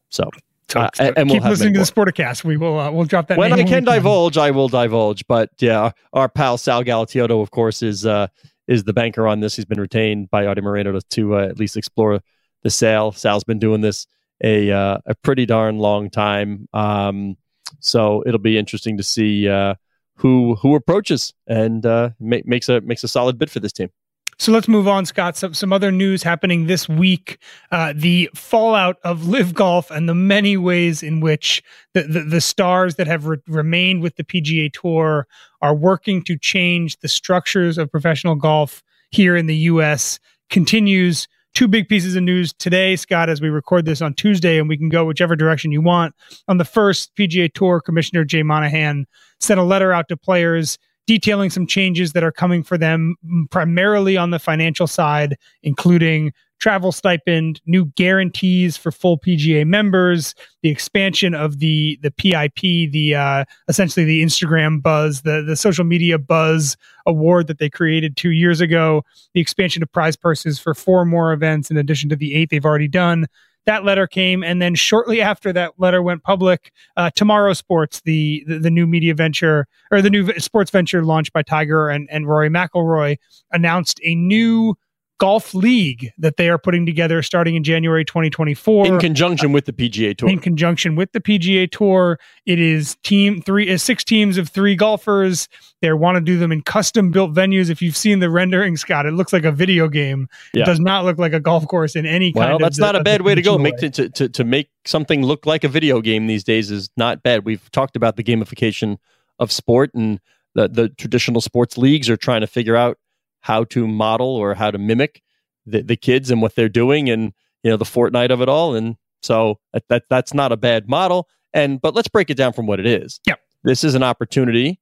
So. 0.09 0.29
Uh, 0.77 0.89
and, 1.01 1.19
and 1.19 1.29
keep 1.29 1.43
we'll 1.43 1.51
listening 1.51 1.75
to 1.75 1.81
the 1.81 1.85
Sporticast. 1.85 2.45
We 2.45 2.57
will 2.57 2.79
uh, 2.79 2.93
we'll 2.93 3.05
drop 3.05 3.27
that. 3.27 3.39
When 3.39 3.53
I 3.53 3.65
can 3.65 3.85
when 3.85 3.85
divulge, 3.87 4.39
I 4.39 4.53
will 4.53 4.69
divulge. 4.69 5.27
But 5.27 5.51
yeah, 5.59 5.91
our 6.13 6.29
pal 6.29 6.59
Sal 6.59 6.85
Galatioto, 6.85 7.43
of 7.43 7.51
course, 7.51 7.83
is 7.83 8.07
uh, 8.07 8.29
is 8.69 8.85
the 8.85 8.93
banker 8.93 9.27
on 9.27 9.41
this. 9.41 9.57
He's 9.57 9.65
been 9.65 9.81
retained 9.81 10.31
by 10.31 10.47
Arte 10.47 10.61
Moreno 10.61 10.93
to, 10.93 11.01
to 11.01 11.37
uh, 11.39 11.47
at 11.47 11.59
least 11.59 11.77
explore 11.77 12.21
the 12.63 12.71
sale. 12.71 13.11
Sal's 13.11 13.43
been 13.43 13.59
doing 13.59 13.81
this 13.81 14.07
a 14.45 14.71
uh, 14.71 14.99
a 15.07 15.15
pretty 15.17 15.45
darn 15.45 15.79
long 15.79 16.09
time. 16.09 16.69
Um, 16.73 17.37
so 17.81 18.23
it'll 18.25 18.39
be 18.39 18.57
interesting 18.57 18.97
to 18.99 19.03
see 19.03 19.49
uh, 19.49 19.75
who 20.17 20.55
who 20.57 20.77
approaches 20.77 21.35
and 21.49 21.85
uh, 21.85 22.11
make, 22.21 22.47
makes 22.47 22.69
a 22.69 22.81
makes 22.81 23.03
a 23.03 23.09
solid 23.09 23.39
bid 23.39 23.51
for 23.51 23.59
this 23.59 23.73
team. 23.73 23.91
So 24.41 24.53
let's 24.53 24.69
move 24.69 24.89
on, 24.89 25.05
Scott. 25.05 25.37
Some, 25.37 25.53
some 25.53 25.71
other 25.71 25.93
news 25.93 26.23
happening 26.23 26.67
this 26.67 26.89
week. 26.89 27.37
Uh, 27.71 27.93
the 27.95 28.31
fallout 28.35 28.97
of 29.05 29.29
LIV 29.29 29.53
Golf 29.53 29.91
and 29.91 30.09
the 30.09 30.15
many 30.15 30.57
ways 30.57 31.03
in 31.03 31.21
which 31.21 31.63
the, 31.93 32.05
the, 32.05 32.21
the 32.21 32.41
stars 32.41 32.95
that 32.95 33.07
have 33.07 33.27
re- 33.27 33.37
remained 33.47 34.01
with 34.01 34.17
the 34.17 34.25
PGA 34.25 34.73
Tour 34.73 35.27
are 35.61 35.75
working 35.75 36.23
to 36.23 36.39
change 36.39 36.97
the 37.01 37.09
structures 37.09 37.77
of 37.77 37.91
professional 37.91 38.35
golf 38.35 38.83
here 39.11 39.37
in 39.37 39.45
the 39.45 39.57
U.S. 39.57 40.19
continues. 40.49 41.29
Two 41.53 41.69
big 41.69 41.87
pieces 41.87 42.17
of 42.17 42.23
news 42.23 42.55
today, 42.55 42.97
Scott, 42.97 43.29
as 43.29 43.43
we 43.43 43.51
record 43.51 43.85
this 43.85 44.01
on 44.01 44.15
Tuesday, 44.15 44.59
and 44.59 44.71
we 44.71 44.79
can 44.79 44.89
go 44.89 45.05
whichever 45.05 45.37
direction 45.37 45.71
you 45.71 45.83
want. 45.83 46.15
On 46.49 46.57
the 46.57 46.65
first, 46.65 47.15
PGA 47.15 47.53
Tour 47.53 47.83
Commissioner 47.83 48.25
Jay 48.25 48.43
Monahan 48.43 49.07
sent 49.39 49.61
a 49.61 49.65
letter 49.65 49.93
out 49.93 50.09
to 50.09 50.17
players 50.17 50.79
detailing 51.11 51.51
some 51.51 51.67
changes 51.67 52.13
that 52.13 52.23
are 52.23 52.31
coming 52.31 52.63
for 52.63 52.79
them, 52.79 53.17
primarily 53.51 54.17
on 54.17 54.31
the 54.31 54.39
financial 54.39 54.87
side, 54.87 55.37
including 55.65 56.33
travel 56.61 56.93
stipend, 56.93 57.61
new 57.67 57.87
guarantees 57.97 58.77
for 58.77 58.93
full 58.93 59.19
PGA 59.19 59.67
members, 59.67 60.37
the 60.63 60.69
expansion 60.69 61.35
of 61.35 61.59
the 61.59 61.99
the 62.01 62.13
PIP, 62.13 62.93
the 62.93 63.17
uh, 63.17 63.45
essentially 63.67 64.07
the 64.07 64.23
Instagram 64.23 64.81
buzz, 64.81 65.23
the 65.23 65.43
the 65.45 65.57
social 65.57 65.85
media 65.85 66.17
buzz 66.17 66.77
award 67.07 67.49
that 67.49 67.59
they 67.59 67.69
created 67.69 68.17
two 68.17 68.31
years 68.31 68.61
ago, 68.61 69.03
the 69.35 69.41
expansion 69.41 69.83
of 69.83 69.91
prize 69.91 70.15
purses 70.15 70.61
for 70.61 70.75
four 70.75 71.05
more 71.05 71.33
events 71.33 71.73
in 71.73 71.77
addition 71.77 72.09
to 72.09 72.15
the 72.15 72.37
eight 72.37 72.51
they've 72.51 72.65
already 72.65 72.87
done. 72.87 73.27
That 73.71 73.85
letter 73.85 74.09
came, 74.09 74.43
and 74.43 74.61
then 74.61 74.75
shortly 74.75 75.21
after 75.21 75.53
that 75.53 75.75
letter 75.79 76.03
went 76.03 76.25
public, 76.25 76.73
uh, 76.97 77.09
TMRW 77.17 77.57
Sports, 77.57 78.01
the, 78.01 78.43
the, 78.49 78.59
the 78.59 78.71
new 78.71 78.85
media 78.85 79.15
venture 79.15 79.69
or 79.93 80.03
the 80.03 80.11
new 80.11 80.33
sports 80.41 80.73
venture 80.73 81.05
launched 81.05 81.33
by 81.33 81.43
Tiger 81.43 81.89
and 81.89 82.09
and 82.11 82.27
Rory 82.27 82.51
McIlroy, 82.51 83.17
announced 83.53 84.01
a 84.03 84.17
new 84.17 84.75
golf 85.21 85.53
league 85.55 86.11
that 86.17 86.39
they 86.39 86.49
are 86.49 86.59
putting 86.59 86.87
together 86.87 87.23
starting 87.23 87.55
in 87.55 87.63
January 87.63 88.07
2024 88.07 88.87
in 88.87 88.99
conjunction 88.99 89.53
with 89.53 89.67
the 89.67 89.73
PGA 89.73 90.17
Tour. 90.17 90.31
In 90.31 90.39
conjunction 90.39 90.97
with 90.97 91.13
the 91.13 91.21
PGA 91.21 91.71
Tour, 91.71 92.19
it 92.47 92.59
is 92.59 92.97
team 93.03 93.43
three 93.43 93.69
is 93.69 93.83
uh, 93.83 93.85
six 93.85 94.03
teams 94.03 94.39
of 94.39 94.49
three 94.49 94.75
golfers. 94.75 95.47
They 95.83 95.93
want 95.93 96.17
to 96.17 96.23
do 96.23 96.39
them 96.39 96.51
in 96.51 96.63
custom 96.63 97.11
built 97.11 97.35
venues. 97.35 97.69
If 97.69 97.83
you've 97.83 97.97
seen 97.97 98.21
the 98.21 98.31
rendering, 98.31 98.79
Scott, 98.79 99.05
it 99.05 99.13
looks 99.13 99.33
like 99.33 99.45
a 99.45 99.53
video 99.53 99.89
game. 99.89 100.27
Yeah. 100.55 100.63
It 100.63 100.67
does 100.67 100.81
not 100.81 101.05
look 101.05 101.19
like 101.19 101.35
a 101.35 101.41
golf 101.41 101.69
course 101.69 101.95
in 101.97 102.07
any 102.07 102.33
well, 102.35 102.47
kind. 102.47 102.53
Well, 102.55 102.67
that's 102.67 102.79
of 102.79 102.83
not 102.83 102.97
a 102.97 103.05
bad 103.05 103.21
way 103.21 103.35
to 103.35 103.43
go. 103.43 103.59
Make 103.59 103.77
to, 103.77 103.91
to 104.09 104.29
to 104.29 104.45
make 104.45 104.71
something 104.87 105.23
look 105.23 105.45
like 105.45 105.65
a 105.65 105.69
video 105.69 106.01
game 106.01 106.29
these 106.29 106.45
days 106.45 106.71
is 106.71 106.89
not 106.97 107.23
bad. 107.23 107.45
We've 107.45 107.71
talked 107.71 107.95
about 107.95 108.17
the 108.17 108.25
gamification 108.25 108.97
of 109.39 109.53
sport 109.53 109.91
and 109.95 110.19
the 110.55 110.69
the 110.69 110.89
traditional 110.89 111.43
sports 111.43 111.77
leagues 111.77 112.09
are 112.09 112.17
trying 112.17 112.41
to 112.41 112.47
figure 112.47 112.75
out 112.75 112.97
how 113.41 113.65
to 113.65 113.87
model 113.87 114.37
or 114.37 114.55
how 114.55 114.71
to 114.71 114.79
mimic 114.79 115.23
the, 115.67 115.83
the 115.83 115.97
kids 115.97 116.31
and 116.31 116.43
what 116.43 116.55
they're 116.55 116.69
doing 116.69 117.09
and 117.09 117.33
you 117.63 117.71
know 117.71 117.77
the 117.77 117.85
Fortnite 117.85 118.31
of 118.31 118.41
it 118.41 118.49
all. 118.49 118.75
And 118.75 118.97
so 119.23 119.59
that, 119.73 119.85
that 119.89 120.05
that's 120.09 120.35
not 120.35 120.53
a 120.53 120.57
bad 120.57 120.89
model. 120.89 121.29
And 121.53 121.81
but 121.81 121.95
let's 121.95 122.09
break 122.09 122.31
it 122.31 122.37
down 122.37 122.53
from 122.53 122.67
what 122.67 122.81
it 122.81 122.87
is. 122.87 123.21
Yeah, 123.27 123.35
this 123.65 123.85
is 123.85 123.95
an 123.95 124.03
opportunity 124.03 124.81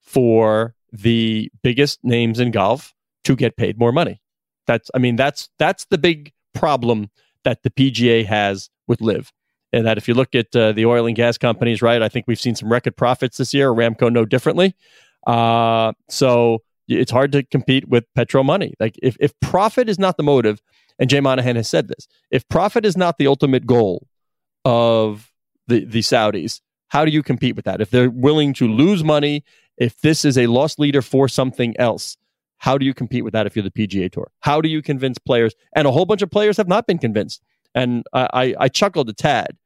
for 0.00 0.74
the 0.92 1.50
biggest 1.62 2.00
names 2.02 2.40
in 2.40 2.50
golf 2.50 2.94
to 3.24 3.36
get 3.36 3.56
paid 3.56 3.78
more 3.78 3.92
money. 3.92 4.20
That's 4.66 4.90
I 4.94 4.98
mean 4.98 5.16
that's 5.16 5.48
that's 5.58 5.84
the 5.86 5.98
big 5.98 6.32
problem 6.54 7.10
that 7.44 7.62
the 7.62 7.70
PGA 7.70 8.24
has 8.26 8.70
with 8.88 9.00
LIV 9.00 9.32
And 9.72 9.86
that 9.86 9.98
if 9.98 10.08
you 10.08 10.14
look 10.14 10.34
at 10.34 10.54
uh, 10.56 10.72
the 10.72 10.86
oil 10.86 11.06
and 11.06 11.14
gas 11.14 11.38
companies, 11.38 11.82
right, 11.82 12.02
I 12.02 12.08
think 12.08 12.26
we've 12.26 12.40
seen 12.40 12.56
some 12.56 12.72
record 12.72 12.96
profits 12.96 13.36
this 13.36 13.54
year. 13.54 13.72
Aramco 13.72 14.12
no 14.12 14.24
differently. 14.24 14.74
Uh, 15.26 15.92
so 16.08 16.62
it's 16.88 17.10
hard 17.10 17.32
to 17.32 17.42
compete 17.42 17.88
with 17.88 18.04
petro 18.14 18.42
money. 18.42 18.74
Like 18.78 18.96
if, 19.02 19.16
if 19.20 19.38
profit 19.40 19.88
is 19.88 19.98
not 19.98 20.16
the 20.16 20.22
motive, 20.22 20.60
and 20.98 21.10
Jay 21.10 21.20
Monahan 21.20 21.56
has 21.56 21.68
said 21.68 21.88
this, 21.88 22.08
if 22.30 22.48
profit 22.48 22.84
is 22.86 22.96
not 22.96 23.18
the 23.18 23.26
ultimate 23.26 23.66
goal 23.66 24.06
of 24.64 25.30
the, 25.66 25.84
the 25.84 26.00
Saudis, 26.00 26.60
how 26.88 27.04
do 27.04 27.10
you 27.10 27.22
compete 27.22 27.56
with 27.56 27.64
that? 27.64 27.80
If 27.80 27.90
they're 27.90 28.10
willing 28.10 28.54
to 28.54 28.68
lose 28.68 29.04
money, 29.04 29.44
if 29.76 30.00
this 30.00 30.24
is 30.24 30.38
a 30.38 30.46
lost 30.46 30.78
leader 30.78 31.02
for 31.02 31.28
something 31.28 31.74
else, 31.78 32.16
how 32.58 32.78
do 32.78 32.86
you 32.86 32.94
compete 32.94 33.24
with 33.24 33.32
that 33.34 33.46
if 33.46 33.54
you're 33.54 33.62
the 33.62 33.70
PGA 33.70 34.10
Tour? 34.10 34.30
How 34.40 34.60
do 34.60 34.68
you 34.68 34.80
convince 34.80 35.18
players? 35.18 35.54
And 35.74 35.86
a 35.86 35.90
whole 35.90 36.06
bunch 36.06 36.22
of 36.22 36.30
players 36.30 36.56
have 36.56 36.68
not 36.68 36.86
been 36.86 36.98
convinced. 36.98 37.42
And 37.74 38.04
I, 38.12 38.28
I, 38.32 38.54
I 38.60 38.68
chuckled 38.68 39.08
a 39.10 39.12
tad. 39.12 39.56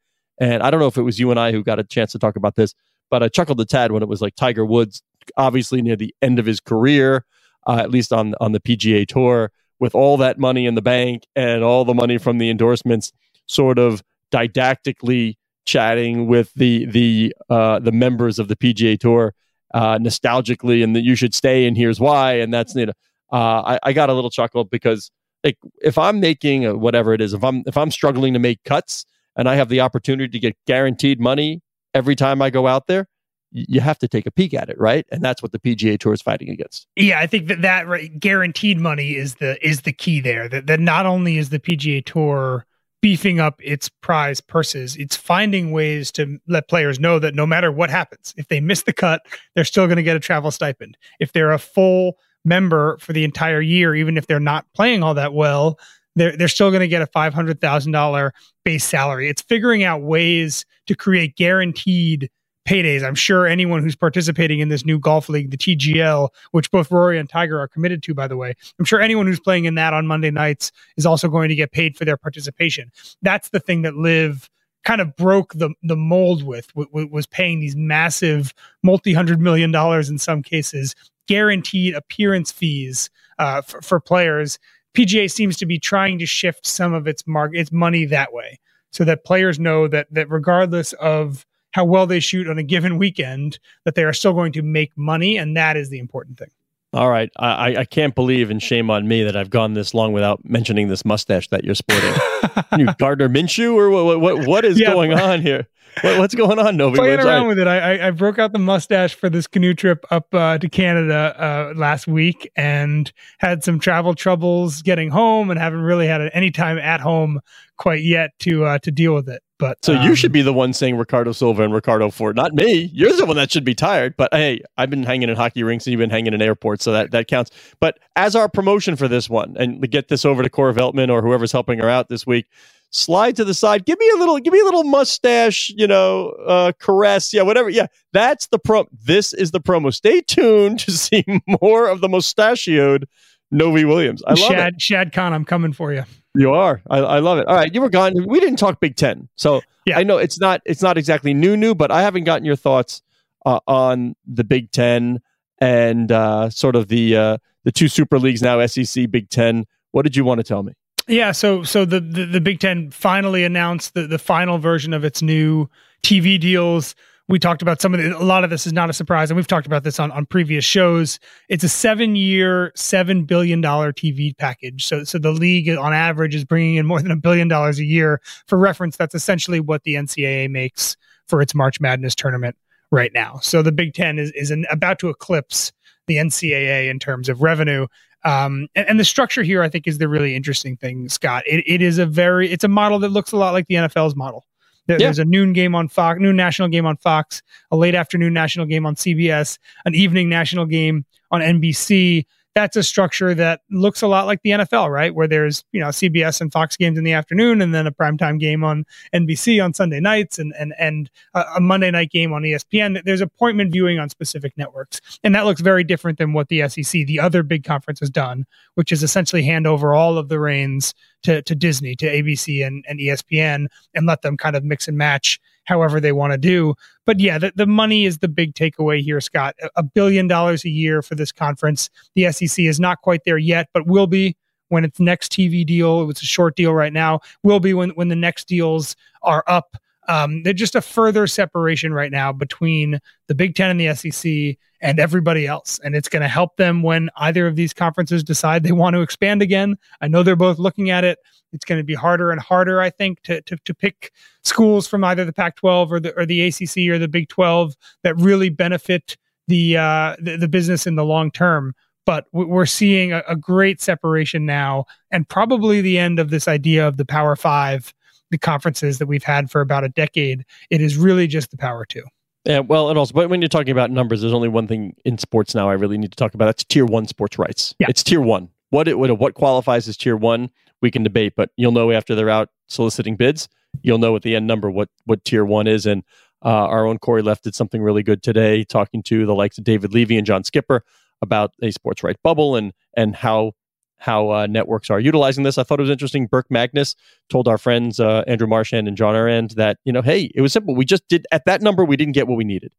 And 0.41 0.63
I 0.63 0.71
don't 0.71 0.81
know 0.81 0.87
if 0.87 0.97
it 0.97 1.03
was 1.03 1.21
you 1.21 1.31
and 1.31 1.39
I 1.39 1.53
who 1.53 1.63
got 1.63 1.79
a 1.79 1.85
chance 1.85 2.13
to 2.13 2.19
talk 2.19 2.35
about 2.35 2.57
this, 2.57 2.75
but 3.11 3.23
I 3.23 3.29
chuckled 3.29 3.61
a 3.61 3.65
tad 3.65 3.93
when 3.93 4.03
it 4.03 4.09
was 4.09 4.21
like 4.21 4.35
Tiger 4.35 4.65
Woods 4.65 5.03
obviously 5.37 5.83
near 5.83 5.97
the 5.97 6.15
end 6.23 6.39
of 6.39 6.47
his 6.47 6.61
career, 6.61 7.25
uh, 7.67 7.77
at 7.79 7.91
least 7.91 8.13
on 8.13 8.35
on 8.41 8.53
the 8.53 8.61
PGA 8.61 9.07
Tour, 9.07 9.53
with 9.79 9.95
all 9.95 10.17
that 10.19 10.39
money 10.39 10.67
in 10.67 10.75
the 10.75 10.83
bank 10.83 11.25
and 11.35 11.63
all 11.63 11.85
the 11.85 11.95
money 11.95 12.19
from 12.19 12.39
the 12.39 12.51
endorsements, 12.51 13.13
sort 13.47 13.79
of 13.79 14.03
didactically 14.31 15.37
chatting 15.65 16.27
with 16.27 16.53
the 16.55 16.85
the 16.87 17.35
uh, 17.49 17.79
the 17.79 17.93
members 17.93 18.39
of 18.39 18.49
the 18.49 18.57
PGA 18.57 18.99
Tour 18.99 19.35
uh, 19.75 19.99
nostalgically, 19.99 20.83
and 20.83 20.97
that 20.97 21.03
you 21.03 21.15
should 21.15 21.35
stay, 21.35 21.67
and 21.67 21.77
here's 21.77 22.01
why, 22.01 22.35
and 22.35 22.53
that's 22.53 22.75
you 22.75 22.87
know, 22.87 22.93
uh, 23.33 23.77
I, 23.77 23.79
I 23.83 23.93
got 23.93 24.11
a 24.11 24.15
little 24.15 24.31
chuckle 24.31 24.65
because 24.65 25.11
like 25.45 25.59
if 25.83 25.99
I'm 25.99 26.21
making 26.21 26.81
whatever 26.81 27.15
it 27.15 27.21
is, 27.21 27.33
if 27.33 27.45
I'm 27.45 27.63
if 27.67 27.77
I'm 27.77 27.91
struggling 27.91 28.33
to 28.35 28.39
make 28.39 28.63
cuts 28.65 29.05
and 29.37 29.49
I 29.49 29.55
have 29.55 29.69
the 29.69 29.81
opportunity 29.81 30.31
to 30.31 30.39
get 30.39 30.57
guaranteed 30.67 31.21
money 31.21 31.63
every 31.95 32.17
time 32.17 32.43
I 32.43 32.51
go 32.51 32.67
out 32.67 32.87
there, 32.87 33.07
you 33.53 33.81
have 33.81 33.99
to 33.99 34.09
take 34.09 34.27
a 34.27 34.31
peek 34.31 34.55
at 34.55 34.69
it, 34.69 34.79
right? 34.79 35.07
And 35.11 35.23
that's 35.23 35.43
what 35.43 35.53
the 35.53 35.59
PGA 35.59 35.99
Tour 35.99 36.13
is 36.13 36.23
fighting 36.23 36.51
against. 36.51 36.87
Yeah, 36.97 37.19
I 37.19 37.27
think 37.27 37.49
that 37.49 37.63
that 37.63 37.89
right, 37.89 38.19
guaranteed 38.19 38.79
money 38.79 39.17
is 39.17 39.37
the 39.37 39.65
is 39.67 39.83
the 39.83 39.93
key 39.93 40.21
there. 40.21 40.49
That 40.49 40.67
that 40.67 40.81
not 40.81 41.07
only 41.07 41.39
is 41.39 41.51
the 41.51 41.59
PGA 41.59 42.05
Tour 42.05 42.65
beefing 43.03 43.41
up 43.41 43.61
its 43.63 43.89
prize 43.89 44.41
purses, 44.41 44.97
it's 44.97 45.17
finding 45.17 45.73
ways 45.73 46.13
to 46.13 46.39
let 46.47 46.69
players 46.69 47.01
know 47.01 47.19
that 47.19 47.35
no 47.35 47.47
matter 47.47 47.73
what 47.73 47.91
happens, 47.91 48.35
if 48.37 48.49
they 48.49 48.61
miss 48.61 48.83
the 48.83 48.93
cut, 48.93 49.23
they're 49.55 49.65
still 49.65 49.87
going 49.87 49.97
to 49.97 50.03
get 50.03 50.17
a 50.17 50.21
travel 50.21 50.51
stipend. 50.51 50.97
If 51.19 51.33
they're 51.33 51.53
a 51.53 51.59
full 51.59 52.19
member 52.45 52.99
for 52.99 53.13
the 53.13 53.25
entire 53.25 53.61
year, 53.61 53.95
even 53.95 54.17
if 54.17 54.27
they're 54.27 54.41
not 54.41 54.67
playing 54.75 55.03
all 55.03 55.15
that 55.15 55.35
well, 55.35 55.79
they're 56.15 56.37
they're 56.37 56.49
still 56.49 56.71
going 56.71 56.81
to 56.81 56.89
get 56.89 57.03
a 57.03 57.07
five 57.07 57.35
hundred 57.35 57.61
thousand 57.61 57.93
dollar 57.93 58.33
base 58.65 58.85
salary. 58.85 59.29
It's 59.29 59.43
figuring 59.43 59.83
out 59.83 60.03
ways 60.03 60.65
to 60.87 60.95
create 60.95 61.37
guaranteed 61.37 62.31
paydays. 62.67 63.03
I'm 63.03 63.15
sure 63.15 63.47
anyone 63.47 63.83
who's 63.83 63.97
participating 63.97 64.61
in 64.61 64.69
this 64.69 64.85
new 64.85 64.99
golf 64.99 65.29
league, 65.29 65.51
the 65.51 65.57
TGL, 65.57 66.29
which 66.53 66.71
both 66.71 66.91
Rory 66.91 67.19
and 67.19 67.29
Tiger 67.29 67.59
are 67.59 67.69
committed 67.69 68.03
to, 68.05 68.15
by 68.15 68.29
the 68.29 68.37
way, 68.37 68.55
I'm 68.79 68.85
sure 68.85 69.01
anyone 69.01 69.27
who's 69.27 69.41
playing 69.41 69.65
in 69.65 69.75
that 69.77 69.93
on 69.93 70.07
Monday 70.07 70.31
nights 70.31 70.73
is 70.97 71.07
also 71.07 71.29
going 71.29 71.49
to 71.49 71.55
get 71.55 71.73
paid 71.73 71.97
for 71.97 72.05
their 72.05 72.17
participation. 72.17 72.91
That's 73.23 73.49
the 73.51 73.61
thing 73.61 73.83
that 73.83 73.97
LIV 73.97 74.49
kind 74.85 75.01
of 75.01 75.15
broke 75.17 75.53
the 75.55 75.71
the 75.83 75.97
mold 75.97 76.43
with 76.43 76.71
was 76.75 77.27
paying 77.27 77.61
these 77.61 77.77
massive 77.77 78.55
multi 78.83 79.13
hundred 79.13 79.41
million 79.41 79.71
dollars 79.71 80.09
in 80.09 80.19
some 80.19 80.43
cases 80.43 80.95
guaranteed 81.29 81.95
appearance 81.95 82.51
fees 82.51 83.11
uh, 83.39 83.63
for, 83.63 83.81
for 83.83 84.01
players. 84.01 84.59
PGA 84.95 85.31
seems 85.31 85.57
to 85.59 85.67
be 85.67 85.79
trying 85.79 86.19
to 86.19 86.27
shift 86.27 86.67
some 86.67 86.93
of 86.93 87.07
its 87.07 87.25
mark 87.27 87.53
its 87.55 87.71
money 87.71 88.05
that 88.07 88.33
way, 88.33 88.59
so 88.91 89.05
that 89.05 89.25
players 89.25 89.59
know 89.59 89.87
that 89.87 90.09
that 90.11 90.29
regardless 90.31 90.93
of 90.95 91.47
how 91.73 91.85
well 91.85 92.07
they 92.07 92.21
shoot 92.21 92.49
on 92.49 92.59
a 92.59 92.63
given 92.63 92.99
weekend, 92.99 93.59
that 93.85 93.95
they 93.95 94.05
are 94.05 94.13
still 94.13 94.33
going 94.33 94.53
to 94.53 94.63
make 94.63 94.97
money, 94.97 95.37
and 95.37 95.57
that 95.57 95.77
is 95.77 95.91
the 95.91 95.99
important 95.99 96.39
thing. 96.39 96.51
All 96.93 97.09
right, 97.09 97.31
I, 97.37 97.77
I 97.77 97.85
can't 97.85 98.17
believe, 98.17 98.51
and 98.51 98.61
shame 98.61 98.91
on 98.91 99.07
me 99.07 99.23
that 99.23 99.37
I've 99.37 99.51
gone 99.51 99.75
this 99.75 99.95
long 99.95 100.13
without 100.13 100.45
mentioning 100.45 100.89
this 100.89 101.05
mustache 101.05 101.47
that 101.49 101.63
you're 101.63 101.77
sporting. 101.77 102.15
you 102.79 102.93
Gardner 102.99 103.29
Minshew, 103.29 103.75
or 103.75 103.91
what? 103.91 104.21
What, 104.21 104.47
what 104.47 104.65
is 104.65 104.79
yeah, 104.79 104.93
going 104.93 105.13
on 105.13 105.41
here? 105.41 105.69
What, 106.03 106.19
what's 106.19 106.35
going 106.35 106.59
on, 106.59 106.77
Novy? 106.77 106.97
Playing 106.97 107.21
around 107.21 107.49
with 107.49 107.59
it, 107.59 107.67
I, 107.67 108.09
I 108.09 108.11
broke 108.11 108.39
out 108.39 108.53
the 108.53 108.59
mustache 108.59 109.15
for 109.15 109.29
this 109.29 109.47
canoe 109.47 109.75
trip 109.75 110.05
up 110.11 110.33
uh, 110.35 110.59
to 110.59 110.69
Canada 110.69 111.35
uh, 111.39 111.79
last 111.79 112.07
week, 112.07 112.51
and 112.57 113.13
had 113.39 113.65
some 113.65 113.79
travel 113.79 114.15
troubles 114.15 114.83
getting 114.83 115.11
home, 115.11 115.51
and 115.51 115.59
haven't 115.59 115.83
really 115.83 116.07
had 116.07 116.31
any 116.33 116.51
time 116.51 116.79
at 116.79 117.01
home 117.01 117.41
quite 117.77 118.03
yet 118.03 118.31
to 118.41 118.65
uh, 118.65 118.79
to 118.79 118.91
deal 118.91 119.15
with 119.15 119.29
it. 119.29 119.43
But 119.59 119.85
so 119.85 119.95
um, 119.95 120.03
you 120.03 120.15
should 120.15 120.33
be 120.33 120.43
the 120.43 120.53
one 120.53 120.73
saying 120.73 120.97
Ricardo 120.97 121.33
Silva 121.33 121.63
and 121.63 121.75
Ricardo 121.75 122.11
Ford, 122.11 122.35
not 122.35 122.55
me. 122.55 122.91
You're 122.95 123.15
the 123.15 123.27
one 123.27 123.37
that 123.37 123.53
should 123.53 123.65
be 123.65 123.75
tired. 123.75 124.17
But 124.17 124.33
hey, 124.33 124.63
I've 124.79 124.89
been 124.89 125.03
hanging 125.03 125.29
in 125.29 125.37
hockey 125.37 125.63
rinks 125.63 125.87
and 125.87 125.93
you've 125.93 125.99
been 125.99 126.11
hanging 126.11 126.33
in 126.33 126.41
airports, 126.41 126.85
so 126.85 126.93
that 126.93 127.11
that 127.11 127.29
counts. 127.29 127.51
But 127.81 127.99
as 128.17 128.35
our 128.35 128.49
promotion 128.49 128.97
for 128.97 129.09
this 129.09 129.29
one, 129.29 129.57
and 129.59 129.89
get 129.91 130.09
this 130.09 130.25
over 130.25 130.43
to 130.43 130.49
Cora 130.49 130.73
Veltman 130.73 131.11
or 131.11 131.21
whoever's 131.21 131.53
helping 131.53 131.79
her 131.79 131.89
out 131.89 132.09
this 132.09 132.27
week, 132.27 132.47
slide 132.91 133.37
to 133.37 133.45
the 133.45 133.55
side, 133.55 133.87
give 133.87 133.99
me 133.99 134.11
a 134.15 134.19
little, 134.19 134.39
give 134.39 134.53
me 134.53 134.61
a 134.61 134.65
little 134.65 134.85
mustache, 134.85 135.71
you 135.71 135.87
know, 135.87 136.31
uh, 136.47 136.73
caress, 136.79 137.33
yeah, 137.33 137.43
whatever. 137.43 137.71
Yeah, 137.71 137.87
that's 138.13 138.49
the 138.49 138.59
pro. 138.59 138.87
This 138.93 139.33
is 139.33 139.53
the 139.53 139.61
promo. 139.61 139.95
Stay 139.95 140.21
tuned 140.21 140.81
to 140.81 140.91
see 140.93 141.25
more 141.63 141.89
of 141.89 142.01
the 142.01 142.09
mustachioed 142.09 143.09
Novy 143.51 143.85
Williams. 143.85 144.23
I 144.27 144.31
love 144.31 144.39
Shad, 144.39 144.75
it. 144.75 144.83
Shad 144.83 145.13
Khan, 145.13 145.33
I'm 145.33 145.45
coming 145.45 145.73
for 145.73 145.93
you. 145.93 146.05
You 146.35 146.53
are. 146.53 146.81
I, 146.89 146.99
I, 146.99 147.19
love 147.19 147.39
it. 147.39 147.47
All 147.49 147.57
right, 147.57 147.75
you 147.75 147.81
were 147.81 147.91
gone. 147.91 148.15
We 148.27 148.39
didn't 148.39 148.59
talk 148.59 148.79
Big 148.79 148.95
Ten, 148.95 149.29
so 149.35 149.63
yeah. 149.85 149.99
I 149.99 150.05
know 150.05 150.19
it's 150.19 150.39
not 150.39 150.61
it's 150.65 150.83
not 150.83 150.97
exactly 150.97 151.35
new 151.35 151.57
new, 151.57 151.75
but 151.75 151.91
I 151.91 152.03
haven't 152.03 152.25
gotten 152.25 152.45
your 152.45 152.57
thoughts 152.57 153.03
uh, 153.45 153.59
on 153.67 154.15
the 154.27 154.45
Big 154.45 154.71
Ten 154.71 155.21
and 155.61 156.13
uh, 156.13 156.51
sort 156.51 156.77
of 156.77 156.87
the 156.87 157.17
uh, 157.17 157.39
the 157.65 157.73
two 157.73 157.89
super 157.89 158.19
leagues 158.19 158.43
now, 158.43 158.65
SEC, 158.67 159.11
Big 159.11 159.29
Ten. 159.29 159.67
What 159.91 160.03
did 160.03 160.15
you 160.15 160.25
want 160.25 160.39
to 160.39 160.45
tell 160.45 160.63
me? 160.63 160.75
Yeah, 161.11 161.33
so 161.33 161.63
so 161.63 161.85
the 161.85 162.01
the, 162.01 162.25
the 162.25 162.41
Big 162.41 162.61
Ten 162.61 162.91
finally 162.91 163.45
announced 163.45 163.95
the 163.95 164.07
the 164.07 164.19
final 164.19 164.59
version 164.59 164.93
of 164.93 165.05
its 165.05 165.23
new 165.23 165.69
TV 166.03 166.41
deals 166.41 166.95
we 167.31 167.39
talked 167.39 167.63
about 167.63 167.81
some 167.81 167.95
of 167.95 168.01
the, 168.01 168.11
a 168.11 168.19
lot 168.19 168.43
of 168.43 168.51
this 168.51 168.67
is 168.67 168.73
not 168.73 168.91
a 168.91 168.93
surprise, 168.93 169.31
and 169.31 169.37
we've 169.37 169.47
talked 169.47 169.67
about 169.67 169.85
this 169.85 170.01
on, 170.01 170.11
on 170.11 170.27
previous 170.27 170.65
shows. 170.65 171.21
It's 171.49 171.63
a 171.63 171.69
seven 171.69 172.17
year, 172.17 172.73
seven 172.75 173.25
billion 173.25 173.61
dollar 173.61 173.93
TV 173.93 174.37
package. 174.37 174.85
So, 174.85 175.05
so 175.05 175.17
the 175.17 175.31
league 175.31 175.69
on 175.69 175.93
average 175.93 176.35
is 176.35 176.45
bringing 176.45 176.75
in 176.75 176.87
more 176.87 177.01
than 177.01 177.13
a 177.13 177.17
billion 177.17 177.47
dollars 177.47 177.79
a 177.79 177.85
year. 177.85 178.21
For 178.49 178.59
reference, 178.59 178.97
that's 178.97 179.15
essentially 179.15 179.61
what 179.61 179.85
the 179.85 179.95
NCAA 179.95 180.51
makes 180.51 180.97
for 181.29 181.41
its 181.41 181.55
March 181.55 181.81
Madness 181.81 182.17
tournament 182.17 182.57
right 182.91 183.13
now. 183.15 183.39
So 183.43 183.63
the 183.63 183.73
Big 183.73 183.95
Ten 183.95 184.19
is 184.19 184.33
is 184.33 184.51
an, 184.51 184.67
about 184.69 184.99
to 184.99 185.09
eclipse 185.09 185.73
the 186.09 186.17
NCAA 186.17 186.91
in 186.91 186.99
terms 186.99 187.29
of 187.29 187.43
revenue. 187.43 187.87
Um, 188.25 188.69
and, 188.75 188.89
and, 188.89 189.01
the 189.01 189.05
structure 189.05 189.43
here, 189.43 189.63
I 189.63 189.69
think, 189.69 189.87
is 189.87 189.99
the 189.99 190.09
really 190.09 190.35
interesting 190.35 190.77
thing, 190.77 191.09
Scott. 191.09 191.43
It, 191.47 191.65
it 191.67 191.81
is 191.81 191.97
a 191.99 192.05
very, 192.05 192.51
it's 192.51 192.65
a 192.65 192.69
model 192.69 192.99
that 192.99 193.09
looks 193.09 193.33
a 193.33 193.37
lot 193.37 193.53
like 193.53 193.67
the 193.67 193.77
NFL's 193.77 194.15
model. 194.15 194.45
There, 194.87 194.99
yeah. 194.99 195.07
There's 195.07 195.19
a 195.19 195.25
noon 195.25 195.53
game 195.53 195.75
on 195.75 195.89
Fox, 195.89 196.21
noon 196.21 196.37
national 196.37 196.69
game 196.69 196.85
on 196.85 196.97
Fox, 196.99 197.43
a 197.71 197.77
late 197.77 197.95
afternoon 197.95 198.35
national 198.35 198.67
game 198.67 198.85
on 198.85 198.95
CBS, 198.95 199.59
an 199.85 199.95
evening 199.95 200.29
national 200.29 200.67
game 200.67 201.07
on 201.31 201.41
NBC 201.41 202.27
that's 202.55 202.77
a 202.77 202.83
structure 202.83 203.35
that 203.35 203.61
looks 203.71 204.03
a 204.03 204.09
lot 204.09 204.27
like 204.27 204.43
the 204.43 204.51
NFL, 204.51 204.91
right? 204.91 205.15
Where 205.15 205.29
there's, 205.29 205.65
you 205.73 205.81
know, 205.81 205.89
CBS 205.89 206.41
and 206.41 206.51
Fox 206.51 206.77
games 206.77 206.99
in 206.99 207.05
the 207.05 207.13
afternoon 207.13 207.63
and 207.63 207.73
then 207.73 207.87
a 207.87 207.93
primetime 207.93 208.41
game 208.41 208.65
on 208.65 208.85
NBC 209.15 209.63
on 209.65 209.73
Sunday 209.73 210.01
nights 210.01 210.39
and, 210.39 210.53
and, 210.59 210.75
and 210.79 211.11
a, 211.35 211.61
Monday 211.61 211.91
night 211.91 212.11
game 212.11 212.33
on 212.33 212.43
ESPN. 212.43 213.03
There's 213.05 213.21
appointment 213.21 213.73
viewing 213.73 213.99
on 213.99 214.09
specific 214.09 214.53
networks. 214.57 215.01
And 215.23 215.35
that 215.35 215.47
looks 215.47 215.61
very 215.61 215.85
different 215.85 216.19
than 216.19 216.33
what 216.33 216.49
the 216.49 216.69
SEC, 216.69 217.07
the 217.07 217.21
other 217.21 217.43
big 217.43 217.63
conference 217.63 218.01
has 218.01 218.11
done, 218.11 218.47
which 218.75 218.91
is 218.91 219.03
essentially 219.03 219.45
hand 219.45 219.67
over 219.67 219.95
all 219.95 220.19
of 220.19 220.29
the 220.29 220.41
reins 220.41 220.93
to, 221.23 221.43
to 221.43 221.55
Disney, 221.55 221.95
to 221.97 222.07
ABC 222.07 222.67
and, 222.67 222.85
and 222.89 222.99
ESPN 222.99 223.67
and 223.95 224.07
let 224.07 224.23
them 224.23 224.37
kind 224.37 224.57
of 224.57 224.65
mix 224.65 224.89
and 224.89 224.99
match 224.99 225.41
however 225.65 226.01
they 226.01 226.13
want 226.13 226.33
to 226.33 226.39
do. 226.39 226.75
But 227.07 227.21
yeah, 227.21 227.39
the, 227.39 227.53
the 227.55 227.67
money 227.67 228.05
is 228.05 228.19
the 228.19 228.29
big 228.29 228.55
takeaway 228.55 229.03
here, 229.03 229.21
Scott. 229.21 229.57
A 229.77 229.83
billion 229.83 230.27
dollars 230.27 230.65
a 230.65 230.71
year 230.71 231.03
for 231.03 231.15
this 231.15 231.33
conference. 231.33 231.91
The 232.15 232.31
SEC 232.33 232.65
is 232.65 232.81
not 232.81 233.03
quite 233.03 233.23
there 233.25 233.39
yet, 233.39 233.69
but 233.73 233.87
will 233.87 234.07
be 234.07 234.37
when 234.69 234.85
its 234.85 235.01
next 235.01 235.33
TV 235.33 235.67
deal. 235.67 236.09
it's 236.09 236.23
a 236.23 236.27
short 236.27 236.57
deal 236.57 236.73
right 236.73 236.93
now. 236.93 237.21
Will 237.43 237.61
be 237.61 237.75
when 237.75 237.91
when 237.91 238.09
the 238.09 238.17
next 238.17 238.49
deals 238.49 238.97
are 239.23 239.45
up. 239.47 239.77
Um, 240.09 240.43
they're 240.43 240.53
just 240.53 240.75
a 240.75 240.81
further 240.81 241.27
separation 241.27 241.93
right 241.93 242.11
now 242.11 242.33
between 242.33 242.99
the 243.29 243.35
Big 243.35 243.55
Ten 243.55 243.71
and 243.71 243.81
the 243.81 243.95
SEC 243.95 244.57
and 244.81 244.99
everybody 244.99 245.47
else. 245.47 245.79
And 245.85 245.95
it's 245.95 246.09
going 246.09 246.23
to 246.23 246.29
help 246.29 246.57
them 246.57 246.83
when 246.83 247.11
either 247.17 247.47
of 247.47 247.57
these 247.57 247.73
conferences 247.73 248.25
decide 248.25 248.63
they 248.63 248.73
want 248.73 248.95
to 248.95 249.03
expand 249.03 249.43
again. 249.43 249.77
I 250.01 250.09
know 250.09 250.23
they're 250.23 250.37
both 250.37 250.59
looking 250.59 250.91
at 250.91 251.05
it. 251.05 251.19
It's 251.53 251.65
going 251.65 251.79
to 251.81 251.85
be 251.85 251.95
harder 251.95 252.31
and 252.31 252.41
harder, 252.41 252.81
I 252.81 252.91
think, 252.91 253.23
to, 253.23 253.43
to, 253.43 253.57
to 253.57 253.75
pick 253.75 254.13
schools 254.45 254.87
from 254.87 255.05
either 255.05 255.25
the 255.25 255.33
Pac 255.33 255.57
12 255.57 255.93
or 255.93 256.01
the, 256.01 256.17
or 256.17 256.25
the 256.25 256.43
ACC 256.47 256.89
or 256.91 256.99
the 256.99 257.09
Big 257.09 257.29
12 257.29 257.75
that 258.03 258.17
really 258.17 258.49
benefit 258.49 259.17
the, 259.49 259.77
uh, 259.77 260.17
the, 260.21 260.37
the 260.37 260.49
business 260.49 260.87
in 260.87 260.95
the 260.95 261.05
long 261.05 261.31
term. 261.31 261.75
But 262.07 262.27
we're 262.33 262.67
seeing 262.67 263.13
a, 263.13 263.23
a 263.29 263.37
great 263.37 263.81
separation 263.81 264.47
now, 264.47 264.87
and 265.11 265.29
probably 265.29 265.81
the 265.81 265.99
end 265.99 266.19
of 266.19 266.31
this 266.31 266.49
idea 266.49 266.89
of 266.89 266.97
the 266.97 267.05
Power 267.05 267.37
Five, 267.37 267.93
the 268.31 268.39
conferences 268.39 268.99
that 268.99 269.07
we've 269.07 269.23
had 269.23 269.51
for 269.51 269.61
about 269.61 269.85
a 269.85 269.91
decade. 269.91 270.45
It 270.71 270.81
is 270.81 270.97
really 270.97 271.27
just 271.27 271.51
the 271.51 271.59
Power 271.59 271.85
Two. 271.85 272.03
Yeah, 272.45 272.61
well, 272.61 272.89
and 272.89 272.99
also, 272.99 273.13
but 273.13 273.29
when 273.29 273.43
you're 273.43 273.49
talking 273.49 273.71
about 273.71 273.91
numbers, 273.91 274.23
there's 274.23 274.33
only 274.33 274.49
one 274.49 274.67
thing 274.67 274.95
in 275.05 275.19
sports 275.19 275.55
now 275.55 275.69
I 275.69 275.75
really 275.75 275.99
need 275.99 276.13
to 276.13 276.17
talk 276.17 276.35
about. 276.35 276.47
That's 276.47 276.65
tier 276.65 276.87
one 276.87 277.07
sports 277.07 277.39
rights. 277.39 277.75
Yeah. 277.79 277.89
It's 277.91 278.03
tier 278.03 278.21
one. 278.21 278.49
What 278.71 278.89
it 278.89 278.99
what, 278.99 279.17
what 279.19 279.35
qualifies 279.35 279.89
as 279.89 279.97
tier 279.97 280.17
one, 280.17 280.51
we 280.81 280.91
can 280.91 281.03
debate, 281.03 281.35
but 281.37 281.51
you'll 281.57 281.73
know 281.73 281.91
after 281.91 282.15
they're 282.15 282.31
out 282.31 282.49
soliciting 282.69 283.17
bids, 283.17 283.49
you'll 283.83 283.99
know 283.99 284.17
at 284.17 284.23
the 284.23 284.37
end 284.37 284.47
number 284.47 284.71
what 284.71 284.89
what 285.05 285.25
tier 285.25 285.45
one 285.45 285.67
is. 285.67 285.87
And 285.87 286.03
uh, 286.43 286.49
our 286.49 286.87
own 286.87 286.99
Corey 286.99 287.21
Left 287.23 287.45
did 287.45 287.55
something 287.55 287.83
really 287.83 288.03
good 288.03 288.23
today, 288.23 288.65
talking 288.65 289.03
to 289.05 289.27
the 289.27 289.35
likes 289.35 289.59
of 289.59 289.65
David 289.65 289.93
Levy 289.93 290.17
and 290.17 290.27
John 290.27 290.45
Skipper 290.45 290.85
about 291.21 291.53
a 291.63 291.71
sports 291.71 292.03
right 292.03 292.17
bubble 292.23 292.57
and 292.57 292.73
and 292.97 293.15
how 293.15 293.53
how 294.01 294.31
uh, 294.31 294.47
networks 294.47 294.91
are 294.91 294.99
utilizing 294.99 295.45
this. 295.45 295.59
I 295.59 295.63
thought 295.63 295.79
it 295.79 295.83
was 295.83 295.91
interesting. 295.91 296.27
Burke 296.27 296.51
Magnus 296.51 296.97
told 297.29 297.47
our 297.47 297.59
friends 297.59 298.01
uh, 298.01 298.25
Andrew 298.27 298.49
Marchand 298.49 298.89
and 298.89 298.97
John 298.97 299.15
Ourand 299.15 299.51
that 299.53 299.79
you 299.85 299.93
know, 299.93 300.03
hey, 300.03 300.31
it 300.35 300.41
was 300.41 300.53
simple. 300.53 300.75
We 300.75 300.85
just 300.85 301.07
did 301.09 301.27
at 301.31 301.45
that 301.45 301.63
number, 301.63 301.85
we 301.85 301.97
didn't 301.97 302.15
get 302.15 302.27
what 302.27 302.37
we 302.37 302.45
needed, 302.45 302.73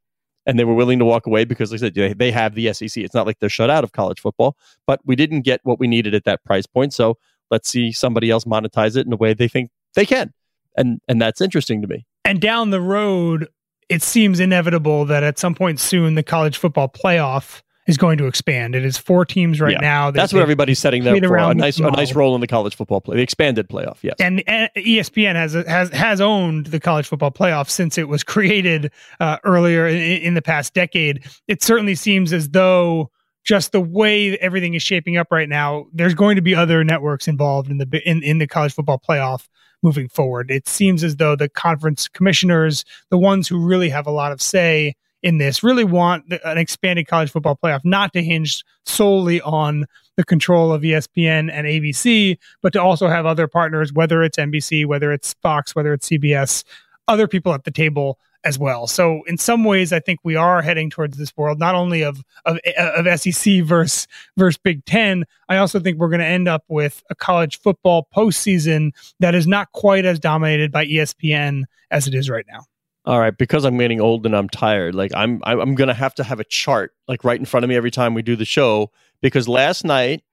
and 0.45 0.59
they 0.59 0.63
were 0.65 0.73
willing 0.73 0.99
to 0.99 1.05
walk 1.05 1.27
away 1.27 1.45
because, 1.45 1.71
like 1.71 1.81
I 1.81 1.91
said, 1.91 2.17
they, 2.17 2.31
have 2.31 2.55
the 2.55 2.73
SEC. 2.73 2.97
It's 2.97 3.13
not 3.13 3.25
like 3.25 3.39
they're 3.39 3.49
shut 3.49 3.69
out 3.69 3.83
of 3.83 3.91
college 3.91 4.19
football, 4.19 4.57
but 4.87 4.99
we 5.05 5.15
didn't 5.15 5.41
get 5.41 5.61
what 5.63 5.79
we 5.79 5.87
needed 5.87 6.15
at 6.15 6.25
that 6.25 6.43
price 6.43 6.65
point. 6.65 6.93
So 6.93 7.17
let's 7.51 7.69
see 7.69 7.91
somebody 7.91 8.31
else 8.31 8.45
monetize 8.45 8.97
it 8.97 9.05
in 9.05 9.13
a 9.13 9.17
way 9.17 9.33
they 9.33 9.47
think 9.47 9.69
they 9.93 10.05
can, 10.05 10.33
and 10.75 10.99
and 11.07 11.21
that's 11.21 11.39
interesting 11.39 11.81
to 11.83 11.87
me. 11.87 12.05
And 12.25 12.41
down 12.41 12.71
the 12.71 12.81
road, 12.81 13.47
it 13.89 14.01
seems 14.01 14.39
inevitable 14.39 15.05
that 15.05 15.23
at 15.23 15.37
some 15.37 15.53
point 15.53 15.79
soon 15.79 16.15
the 16.15 16.23
college 16.23 16.57
football 16.57 16.89
playoff 16.89 17.61
is 17.91 17.97
going 17.97 18.17
to 18.17 18.25
expand. 18.25 18.73
It 18.73 18.83
is 18.83 18.97
four 18.97 19.25
teams 19.25 19.61
right 19.61 19.73
yeah. 19.73 19.79
now. 19.79 20.11
That's 20.11 20.33
what 20.33 20.41
everybody's 20.41 20.79
setting 20.79 21.03
them 21.03 21.21
for 21.21 21.37
a 21.37 21.53
nice, 21.53 21.77
a 21.77 21.91
nice 21.91 22.15
role 22.15 22.33
in 22.33 22.41
the 22.41 22.47
college 22.47 22.75
football 22.75 23.01
play, 23.01 23.17
the 23.17 23.21
expanded 23.21 23.69
playoff. 23.69 23.97
Yes, 24.01 24.15
and, 24.19 24.43
and 24.47 24.69
ESPN 24.75 25.35
has 25.35 25.53
has 25.53 25.89
has 25.89 26.21
owned 26.21 26.67
the 26.67 26.79
college 26.79 27.07
football 27.07 27.31
playoff 27.31 27.69
since 27.69 27.97
it 27.97 28.07
was 28.07 28.23
created 28.31 28.91
uh, 29.19 29.37
earlier 29.43 29.85
in, 29.85 30.21
in 30.21 30.33
the 30.33 30.41
past 30.41 30.73
decade. 30.73 31.23
It 31.47 31.61
certainly 31.61 31.95
seems 31.95 32.33
as 32.33 32.49
though 32.49 33.11
just 33.43 33.71
the 33.71 33.81
way 33.81 34.37
everything 34.37 34.73
is 34.73 34.83
shaping 34.83 35.17
up 35.17 35.27
right 35.31 35.49
now, 35.49 35.87
there's 35.93 36.13
going 36.13 36.35
to 36.35 36.41
be 36.41 36.55
other 36.55 36.83
networks 36.83 37.27
involved 37.27 37.69
in 37.69 37.77
the 37.77 38.01
in, 38.05 38.23
in 38.23 38.37
the 38.37 38.47
college 38.47 38.73
football 38.73 38.99
playoff 38.99 39.47
moving 39.83 40.07
forward. 40.07 40.51
It 40.51 40.67
seems 40.67 41.03
as 41.03 41.17
though 41.17 41.35
the 41.35 41.49
conference 41.49 42.07
commissioners, 42.07 42.85
the 43.09 43.17
ones 43.17 43.47
who 43.47 43.59
really 43.59 43.89
have 43.89 44.07
a 44.07 44.11
lot 44.11 44.31
of 44.31 44.41
say 44.41 44.95
in 45.23 45.37
this 45.37 45.63
really 45.63 45.83
want 45.83 46.25
an 46.43 46.57
expanded 46.57 47.07
college 47.07 47.31
football 47.31 47.57
playoff 47.61 47.81
not 47.83 48.13
to 48.13 48.23
hinge 48.23 48.63
solely 48.85 49.41
on 49.41 49.85
the 50.17 50.23
control 50.23 50.71
of 50.71 50.81
ESPN 50.81 51.51
and 51.51 51.67
ABC, 51.67 52.37
but 52.61 52.73
to 52.73 52.81
also 52.81 53.07
have 53.07 53.25
other 53.25 53.47
partners, 53.47 53.93
whether 53.93 54.23
it's 54.23 54.37
NBC, 54.37 54.85
whether 54.85 55.11
it's 55.11 55.33
Fox, 55.41 55.75
whether 55.75 55.93
it's 55.93 56.09
CBS, 56.09 56.63
other 57.07 57.27
people 57.27 57.53
at 57.53 57.63
the 57.63 57.71
table 57.71 58.19
as 58.43 58.57
well. 58.57 58.87
So 58.87 59.21
in 59.27 59.37
some 59.37 59.63
ways, 59.63 59.93
I 59.93 59.99
think 59.99 60.19
we 60.23 60.35
are 60.35 60.61
heading 60.61 60.89
towards 60.89 61.17
this 61.17 61.35
world, 61.37 61.59
not 61.59 61.75
only 61.75 62.01
of 62.01 62.23
of, 62.45 62.57
of 62.75 63.19
SEC 63.19 63.61
versus 63.63 64.07
versus 64.35 64.59
Big 64.63 64.83
Ten. 64.85 65.25
I 65.47 65.57
also 65.57 65.79
think 65.79 65.99
we're 65.99 66.09
going 66.09 66.21
to 66.21 66.25
end 66.25 66.47
up 66.47 66.63
with 66.67 67.03
a 67.09 67.15
college 67.15 67.59
football 67.59 68.07
postseason 68.15 68.91
that 69.19 69.35
is 69.35 69.45
not 69.45 69.71
quite 69.73 70.05
as 70.05 70.19
dominated 70.19 70.71
by 70.71 70.85
ESPN 70.85 71.63
as 71.91 72.07
it 72.07 72.15
is 72.15 72.29
right 72.29 72.45
now 72.49 72.65
all 73.11 73.19
right, 73.19 73.37
because 73.37 73.65
I'm 73.65 73.77
getting 73.77 73.99
old 73.99 74.25
and 74.25 74.33
I'm 74.33 74.47
tired, 74.47 74.95
like 74.95 75.11
I'm 75.13 75.41
I'm 75.43 75.75
gonna 75.75 75.93
have 75.93 76.15
to 76.15 76.23
have 76.23 76.39
a 76.39 76.45
chart 76.45 76.93
like 77.09 77.25
right 77.25 77.37
in 77.37 77.45
front 77.45 77.65
of 77.65 77.69
me 77.69 77.75
every 77.75 77.91
time 77.91 78.13
we 78.13 78.21
do 78.21 78.37
the 78.37 78.45
show. 78.45 78.89
Because 79.21 79.49
last 79.49 79.83
night 79.83 80.23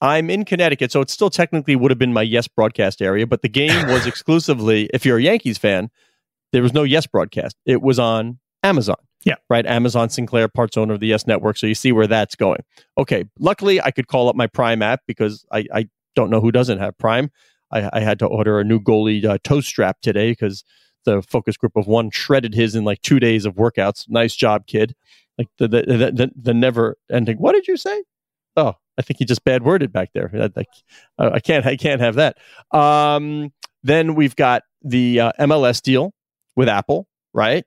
I'm 0.00 0.30
in 0.30 0.44
Connecticut, 0.44 0.92
so 0.92 1.00
it 1.00 1.10
still 1.10 1.30
technically 1.30 1.74
would 1.74 1.90
have 1.90 1.98
been 1.98 2.12
my 2.12 2.22
Yes 2.22 2.46
broadcast 2.46 3.02
area, 3.02 3.26
but 3.26 3.42
the 3.42 3.48
game 3.48 3.88
was 3.88 4.06
exclusively, 4.12 4.88
if 4.94 5.04
you're 5.04 5.18
a 5.18 5.22
Yankees 5.22 5.58
fan, 5.58 5.90
there 6.52 6.62
was 6.62 6.72
no 6.72 6.84
Yes 6.84 7.08
broadcast. 7.08 7.56
It 7.66 7.82
was 7.82 7.98
on 7.98 8.38
Amazon. 8.62 8.98
Yeah. 9.24 9.34
Right. 9.50 9.66
Amazon 9.66 10.08
Sinclair, 10.08 10.46
parts 10.46 10.76
owner 10.76 10.94
of 10.94 11.00
the 11.00 11.08
Yes 11.08 11.26
Network. 11.26 11.56
So 11.56 11.66
you 11.66 11.74
see 11.74 11.90
where 11.90 12.06
that's 12.06 12.36
going. 12.36 12.62
Okay. 12.96 13.24
Luckily, 13.40 13.82
I 13.82 13.90
could 13.90 14.06
call 14.06 14.28
up 14.28 14.36
my 14.36 14.46
Prime 14.46 14.80
app 14.80 15.00
because 15.08 15.44
I, 15.50 15.66
I 15.74 15.88
don't 16.14 16.30
know 16.30 16.40
who 16.40 16.52
doesn't 16.52 16.78
have 16.78 16.96
Prime. 16.98 17.32
I, 17.72 17.90
I 17.94 18.00
had 18.00 18.20
to 18.20 18.26
order 18.26 18.60
a 18.60 18.64
new 18.64 18.78
goalie 18.78 19.24
uh, 19.24 19.38
toe 19.42 19.60
strap 19.60 20.00
today 20.02 20.30
because 20.30 20.62
the 21.08 21.22
focus 21.22 21.56
group 21.56 21.76
of 21.76 21.86
one 21.86 22.10
shredded 22.10 22.54
his 22.54 22.74
in 22.74 22.84
like 22.84 23.00
two 23.02 23.18
days 23.18 23.46
of 23.46 23.54
workouts. 23.54 24.08
Nice 24.08 24.34
job, 24.34 24.66
kid. 24.66 24.94
Like 25.38 25.48
the 25.58 25.68
the 25.68 25.82
the, 25.82 26.12
the, 26.12 26.30
the 26.36 26.54
never 26.54 26.96
ending. 27.10 27.38
What 27.38 27.52
did 27.54 27.66
you 27.66 27.76
say? 27.76 28.04
Oh, 28.56 28.74
I 28.98 29.02
think 29.02 29.18
he 29.18 29.24
just 29.24 29.44
bad 29.44 29.62
worded 29.62 29.92
back 29.92 30.10
there. 30.12 30.30
I, 30.34 30.64
I, 31.18 31.30
I, 31.34 31.40
can't 31.40 31.64
I 31.64 31.76
can't 31.76 32.00
have 32.00 32.16
that. 32.16 32.38
Um, 32.72 33.52
then 33.82 34.14
we've 34.14 34.36
got 34.36 34.64
the 34.82 35.20
uh, 35.20 35.32
MLS 35.40 35.80
deal 35.80 36.12
with 36.56 36.68
Apple, 36.68 37.06
right? 37.32 37.64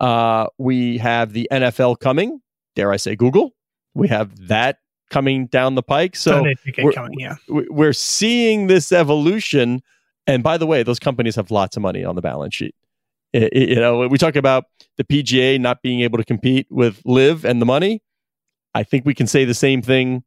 Uh, 0.00 0.46
we 0.58 0.98
have 0.98 1.32
the 1.32 1.48
NFL 1.50 1.98
coming. 1.98 2.40
Dare 2.76 2.92
I 2.92 2.96
say 2.96 3.16
Google? 3.16 3.54
We 3.94 4.06
have 4.08 4.48
that 4.48 4.78
coming 5.10 5.46
down 5.46 5.74
the 5.74 5.82
pike. 5.82 6.14
So 6.14 6.44
we're, 6.80 6.92
coming, 6.92 7.18
yeah. 7.18 7.36
we're 7.48 7.92
seeing 7.92 8.68
this 8.68 8.92
evolution 8.92 9.82
and 10.28 10.42
by 10.42 10.58
the 10.58 10.66
way, 10.66 10.82
those 10.82 11.00
companies 11.00 11.36
have 11.36 11.50
lots 11.50 11.76
of 11.76 11.82
money 11.82 12.04
on 12.04 12.14
the 12.14 12.20
balance 12.20 12.54
sheet. 12.54 12.74
It, 13.32 13.52
it, 13.52 13.68
you 13.70 13.76
know, 13.76 14.06
we 14.06 14.18
talk 14.18 14.36
about 14.36 14.64
the 14.98 15.04
PGA 15.04 15.58
not 15.58 15.82
being 15.82 16.00
able 16.00 16.18
to 16.18 16.24
compete 16.24 16.66
with 16.70 17.00
LIV 17.04 17.46
and 17.46 17.60
the 17.60 17.66
money. 17.66 18.02
I 18.74 18.82
think 18.84 19.06
we 19.06 19.14
can 19.14 19.26
say 19.26 19.46
the 19.46 19.54
same 19.54 19.80
thing 19.80 20.22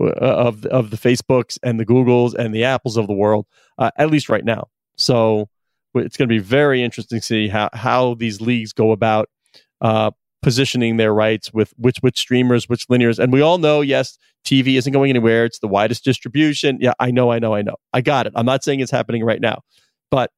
uh, 0.00 0.12
of 0.14 0.64
of 0.66 0.90
the 0.90 0.96
Facebooks 0.96 1.58
and 1.62 1.78
the 1.78 1.86
Googles 1.86 2.34
and 2.34 2.54
the 2.54 2.64
Apples 2.64 2.96
of 2.96 3.06
the 3.06 3.12
world, 3.12 3.46
uh, 3.78 3.90
at 3.96 4.10
least 4.10 4.30
right 4.30 4.44
now. 4.44 4.68
So 4.96 5.48
it's 5.94 6.16
going 6.16 6.28
to 6.28 6.34
be 6.34 6.40
very 6.40 6.82
interesting 6.82 7.20
to 7.20 7.24
see 7.24 7.48
how 7.48 7.68
how 7.74 8.14
these 8.14 8.40
leagues 8.40 8.72
go 8.72 8.92
about 8.92 9.28
uh, 9.82 10.10
positioning 10.44 10.98
their 10.98 11.14
rights 11.14 11.54
with 11.54 11.72
which 11.78 11.96
which 12.02 12.18
streamers, 12.18 12.68
which 12.68 12.86
linears. 12.88 13.18
And 13.18 13.32
we 13.32 13.40
all 13.40 13.56
know, 13.56 13.80
yes, 13.80 14.18
TV 14.44 14.76
isn't 14.76 14.92
going 14.92 15.08
anywhere. 15.08 15.46
It's 15.46 15.58
the 15.58 15.66
widest 15.66 16.04
distribution. 16.04 16.76
Yeah, 16.82 16.92
I 17.00 17.10
know, 17.10 17.32
I 17.32 17.38
know, 17.38 17.54
I 17.54 17.62
know. 17.62 17.76
I 17.94 18.02
got 18.02 18.26
it. 18.26 18.34
I'm 18.36 18.44
not 18.44 18.62
saying 18.62 18.80
it's 18.80 18.90
happening 18.90 19.24
right 19.24 19.40
now, 19.40 19.62
but 20.10 20.30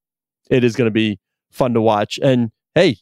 it 0.49 0.63
is 0.63 0.77
going 0.77 0.87
to 0.87 0.93
be 0.93 1.19
fun 1.51 1.75
to 1.75 1.81
watch. 1.81 2.21
And 2.23 2.53
hey, 2.77 2.99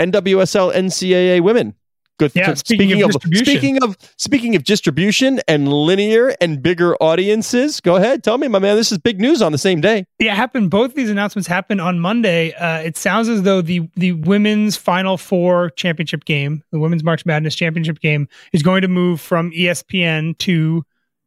NWSL 0.00 0.74
NCAA 0.74 1.42
women. 1.42 1.76
Good. 2.18 2.32
Yeah, 2.34 2.54
speaking, 2.54 2.88
speaking, 2.88 3.02
of, 3.04 3.14
of 3.14 3.22
speaking 3.22 3.82
of 3.82 3.96
speaking 4.16 4.56
of 4.56 4.64
distribution 4.64 5.40
and 5.46 5.72
linear 5.72 6.34
and 6.40 6.60
bigger 6.60 6.96
audiences, 6.96 7.80
go 7.80 7.94
ahead, 7.94 8.24
tell 8.24 8.38
me, 8.38 8.48
my 8.48 8.58
man. 8.58 8.74
This 8.74 8.90
is 8.90 8.98
big 8.98 9.20
news 9.20 9.40
on 9.40 9.52
the 9.52 9.58
same 9.58 9.80
day. 9.80 10.04
Yeah, 10.18 10.34
happened. 10.34 10.70
Both 10.70 10.94
these 10.94 11.10
announcements 11.10 11.46
happened 11.46 11.80
on 11.80 12.00
Monday. 12.00 12.52
Uh, 12.54 12.80
it 12.80 12.96
sounds 12.96 13.28
as 13.28 13.42
though 13.42 13.62
the 13.62 13.88
the 13.94 14.12
women's 14.12 14.76
Final 14.76 15.16
Four 15.16 15.70
championship 15.70 16.24
game, 16.24 16.64
the 16.72 16.80
women's 16.80 17.04
March 17.04 17.24
Madness 17.24 17.54
championship 17.54 18.00
game, 18.00 18.26
is 18.52 18.64
going 18.64 18.82
to 18.82 18.88
move 18.88 19.20
from 19.20 19.52
ESPN 19.52 20.36
to 20.38 20.82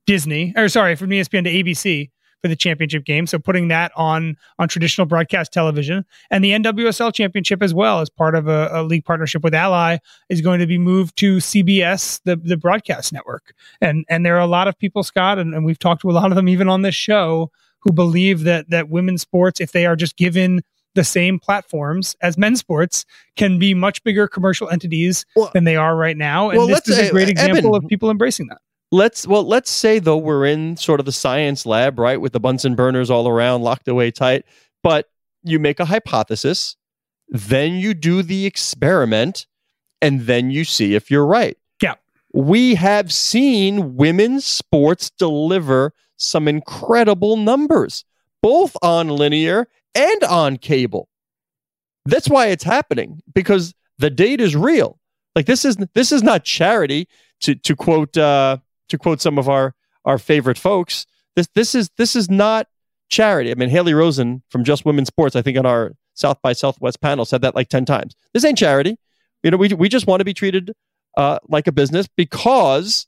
Disney, 0.05 0.53
or 0.57 0.67
sorry, 0.67 0.97
from 0.97 1.11
ESPN 1.11 1.45
to 1.45 1.51
ABC 1.51 2.09
for 2.41 2.47
the 2.47 2.55
championship 2.55 3.05
game. 3.05 3.27
So 3.27 3.39
putting 3.39 3.67
that 3.69 3.91
on 3.95 4.35
on 4.59 4.67
traditional 4.67 5.05
broadcast 5.05 5.53
television 5.53 6.05
and 6.29 6.43
the 6.43 6.51
NWSL 6.51 7.13
championship 7.13 7.61
as 7.61 7.73
well 7.73 8.01
as 8.01 8.09
part 8.09 8.35
of 8.35 8.47
a, 8.47 8.69
a, 8.71 8.83
league 8.83 9.05
partnership 9.05 9.43
with 9.43 9.53
Ally 9.53 9.97
is 10.29 10.41
going 10.41 10.59
to 10.59 10.67
be 10.67 10.77
moved 10.77 11.15
to 11.17 11.37
CBS, 11.37 12.19
the 12.25 12.35
the 12.35 12.57
broadcast 12.57 13.13
network. 13.13 13.53
And 13.79 14.05
and 14.09 14.25
there 14.25 14.35
are 14.35 14.41
a 14.41 14.47
lot 14.47 14.67
of 14.67 14.77
people, 14.77 15.03
Scott, 15.03 15.39
and, 15.39 15.53
and 15.53 15.65
we've 15.65 15.79
talked 15.79 16.01
to 16.01 16.09
a 16.09 16.13
lot 16.13 16.31
of 16.31 16.35
them 16.35 16.49
even 16.49 16.67
on 16.67 16.81
this 16.81 16.95
show 16.95 17.51
who 17.79 17.91
believe 17.91 18.43
that 18.43 18.69
that 18.69 18.89
women's 18.89 19.21
sports, 19.21 19.59
if 19.59 19.71
they 19.71 19.85
are 19.85 19.95
just 19.95 20.15
given 20.15 20.61
the 20.93 21.03
same 21.05 21.39
platforms 21.39 22.17
as 22.21 22.37
men's 22.37 22.59
sports 22.59 23.05
can 23.37 23.57
be 23.57 23.73
much 23.73 24.03
bigger 24.03 24.27
commercial 24.27 24.69
entities 24.69 25.25
well, 25.37 25.49
than 25.53 25.63
they 25.63 25.77
are 25.77 25.95
right 25.95 26.17
now. 26.17 26.49
And 26.49 26.57
well, 26.57 26.67
this 26.67 26.87
is 26.89 26.99
a 26.99 27.09
great 27.11 27.29
example 27.29 27.75
Eben, 27.75 27.85
of 27.85 27.87
people 27.87 28.09
embracing 28.09 28.47
that 28.47 28.59
let's 28.91 29.25
well 29.27 29.43
let's 29.43 29.71
say 29.71 29.99
though 29.99 30.17
we're 30.17 30.45
in 30.45 30.75
sort 30.77 30.99
of 30.99 31.05
the 31.05 31.11
science 31.11 31.65
lab 31.65 31.97
right 31.97 32.19
with 32.19 32.33
the 32.33 32.39
bunsen 32.39 32.75
burners 32.75 33.09
all 33.09 33.27
around 33.27 33.61
locked 33.61 33.87
away 33.87 34.11
tight 34.11 34.45
but 34.83 35.09
you 35.43 35.59
make 35.59 35.79
a 35.79 35.85
hypothesis 35.85 36.75
then 37.31 37.75
you 37.75 37.93
do 37.93 38.21
the 38.21 38.45
experiment 38.45 39.47
and 40.01 40.21
then 40.21 40.51
you 40.51 40.65
see 40.65 40.95
if 40.95 41.09
you're 41.09 41.25
right. 41.25 41.57
Yeah. 41.81 41.95
We 42.33 42.75
have 42.75 43.11
seen 43.13 43.95
women's 43.95 44.45
sports 44.45 45.09
deliver 45.09 45.93
some 46.17 46.47
incredible 46.47 47.37
numbers 47.37 48.03
both 48.41 48.75
on 48.81 49.07
linear 49.07 49.67
and 49.95 50.23
on 50.23 50.57
cable. 50.57 51.07
That's 52.05 52.29
why 52.29 52.47
it's 52.47 52.63
happening 52.63 53.21
because 53.33 53.73
the 53.99 54.09
data 54.09 54.43
is 54.43 54.55
real. 54.55 54.99
Like 55.35 55.45
this 55.45 55.63
is 55.63 55.77
this 55.93 56.11
is 56.11 56.23
not 56.23 56.43
charity 56.43 57.07
to 57.41 57.55
to 57.55 57.75
quote 57.75 58.17
uh 58.17 58.57
to 58.91 58.97
quote 58.97 59.21
some 59.21 59.37
of 59.37 59.49
our 59.49 59.73
our 60.05 60.17
favorite 60.17 60.57
folks, 60.57 61.05
this 61.35 61.47
this 61.55 61.75
is 61.75 61.89
this 61.97 62.15
is 62.15 62.29
not 62.29 62.67
charity. 63.09 63.51
I 63.51 63.55
mean, 63.55 63.69
Haley 63.69 63.93
Rosen 63.93 64.43
from 64.49 64.63
Just 64.63 64.85
Women's 64.85 65.07
Sports, 65.07 65.35
I 65.35 65.41
think 65.41 65.57
on 65.57 65.65
our 65.65 65.93
South 66.13 66.41
by 66.41 66.53
Southwest 66.53 67.01
panel 67.01 67.25
said 67.25 67.41
that 67.41 67.55
like 67.55 67.69
ten 67.69 67.85
times. 67.85 68.15
This 68.33 68.45
ain't 68.45 68.57
charity. 68.57 68.97
You 69.43 69.51
know, 69.51 69.57
we 69.57 69.69
we 69.69 69.89
just 69.89 70.07
want 70.07 70.19
to 70.19 70.25
be 70.25 70.33
treated 70.33 70.73
uh, 71.17 71.39
like 71.47 71.67
a 71.67 71.71
business 71.71 72.07
because 72.15 73.07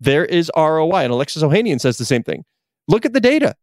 there 0.00 0.24
is 0.24 0.50
ROI. 0.56 1.04
And 1.04 1.12
Alexis 1.12 1.42
Ohanian 1.42 1.80
says 1.80 1.98
the 1.98 2.04
same 2.04 2.22
thing. 2.22 2.44
Look 2.86 3.04
at 3.04 3.12
the 3.12 3.20
data. 3.20 3.54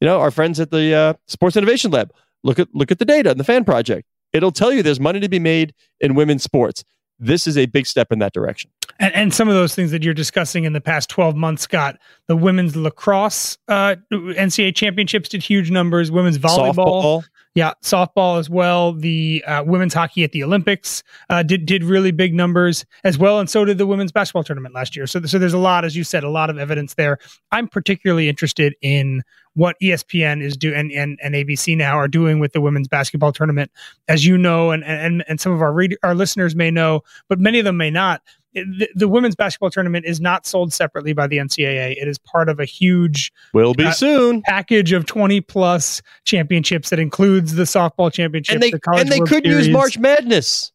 You 0.00 0.06
know, 0.06 0.20
our 0.20 0.30
friends 0.30 0.60
at 0.60 0.70
the 0.70 0.94
uh, 0.94 1.14
Sports 1.26 1.56
Innovation 1.56 1.90
Lab. 1.90 2.12
Look 2.42 2.58
at 2.58 2.68
look 2.74 2.90
at 2.90 2.98
the 2.98 3.04
data 3.04 3.30
and 3.30 3.38
the 3.38 3.44
fan 3.44 3.64
project. 3.64 4.06
It'll 4.32 4.52
tell 4.52 4.72
you 4.72 4.82
there's 4.82 5.00
money 5.00 5.20
to 5.20 5.28
be 5.28 5.38
made 5.38 5.74
in 6.00 6.14
women's 6.14 6.42
sports. 6.42 6.84
This 7.20 7.46
is 7.46 7.58
a 7.58 7.66
big 7.66 7.86
step 7.86 8.10
in 8.10 8.18
that 8.20 8.32
direction. 8.32 8.70
And, 8.98 9.14
and, 9.14 9.34
some 9.34 9.48
of 9.48 9.54
those 9.54 9.74
things 9.74 9.90
that 9.90 10.02
you're 10.02 10.14
discussing 10.14 10.64
in 10.64 10.72
the 10.72 10.80
past 10.80 11.10
12 11.10 11.36
months, 11.36 11.62
Scott, 11.62 11.98
the 12.26 12.36
women's 12.36 12.76
lacrosse 12.76 13.58
uh, 13.68 13.96
NCAA 14.10 14.74
championships 14.74 15.28
did 15.28 15.42
huge 15.42 15.70
numbers. 15.70 16.10
Women's 16.10 16.38
volleyball, 16.38 16.74
softball. 16.74 17.24
yeah, 17.54 17.74
softball 17.82 18.38
as 18.38 18.48
well. 18.48 18.94
The 18.94 19.44
uh, 19.46 19.64
women's 19.64 19.94
hockey 19.94 20.24
at 20.24 20.32
the 20.32 20.42
Olympics 20.42 21.02
uh, 21.28 21.42
did 21.42 21.66
did 21.66 21.84
really 21.84 22.10
big 22.10 22.34
numbers 22.34 22.84
as 23.04 23.18
well, 23.18 23.38
and 23.38 23.48
so 23.48 23.64
did 23.64 23.78
the 23.78 23.86
women's 23.86 24.12
basketball 24.12 24.44
tournament 24.44 24.74
last 24.74 24.96
year. 24.96 25.06
So, 25.06 25.20
so 25.22 25.38
there's 25.38 25.54
a 25.54 25.58
lot, 25.58 25.84
as 25.84 25.96
you 25.96 26.04
said, 26.04 26.24
a 26.24 26.30
lot 26.30 26.50
of 26.50 26.58
evidence 26.58 26.94
there. 26.94 27.18
I'm 27.52 27.68
particularly 27.68 28.28
interested 28.28 28.74
in 28.80 29.22
what 29.60 29.76
ESPN 29.82 30.42
is 30.42 30.56
doing 30.56 30.74
and, 30.74 30.90
and, 30.90 31.18
and 31.22 31.34
ABC 31.34 31.76
now 31.76 31.98
are 31.98 32.08
doing 32.08 32.38
with 32.38 32.54
the 32.54 32.62
women's 32.62 32.88
basketball 32.88 33.30
tournament, 33.30 33.70
as 34.08 34.24
you 34.24 34.38
know, 34.38 34.70
and 34.70 34.82
and 34.84 35.22
and 35.28 35.38
some 35.38 35.52
of 35.52 35.60
our 35.60 35.70
read, 35.70 35.98
our 36.02 36.14
listeners 36.14 36.56
may 36.56 36.70
know, 36.70 37.02
but 37.28 37.38
many 37.38 37.58
of 37.58 37.66
them 37.66 37.76
may 37.76 37.90
not 37.90 38.22
the, 38.54 38.88
the, 38.94 39.06
women's 39.06 39.36
basketball 39.36 39.70
tournament 39.70 40.06
is 40.06 40.18
not 40.18 40.46
sold 40.46 40.72
separately 40.72 41.12
by 41.12 41.26
the 41.26 41.36
NCAA. 41.36 41.92
It 42.00 42.08
is 42.08 42.18
part 42.18 42.48
of 42.48 42.58
a 42.58 42.64
huge 42.64 43.32
will 43.52 43.74
be 43.74 43.84
uh, 43.84 43.92
soon 43.92 44.40
package 44.42 44.92
of 44.92 45.04
twenty 45.04 45.42
plus 45.42 46.00
championships 46.24 46.88
that 46.88 46.98
includes 46.98 47.54
the 47.54 47.64
softball 47.64 48.10
championship, 48.10 48.54
and 48.54 48.62
they, 48.62 48.70
the 48.70 48.80
and 48.96 49.10
they 49.10 49.20
could 49.20 49.44
use 49.44 49.68
March 49.68 49.98
Madness. 49.98 50.72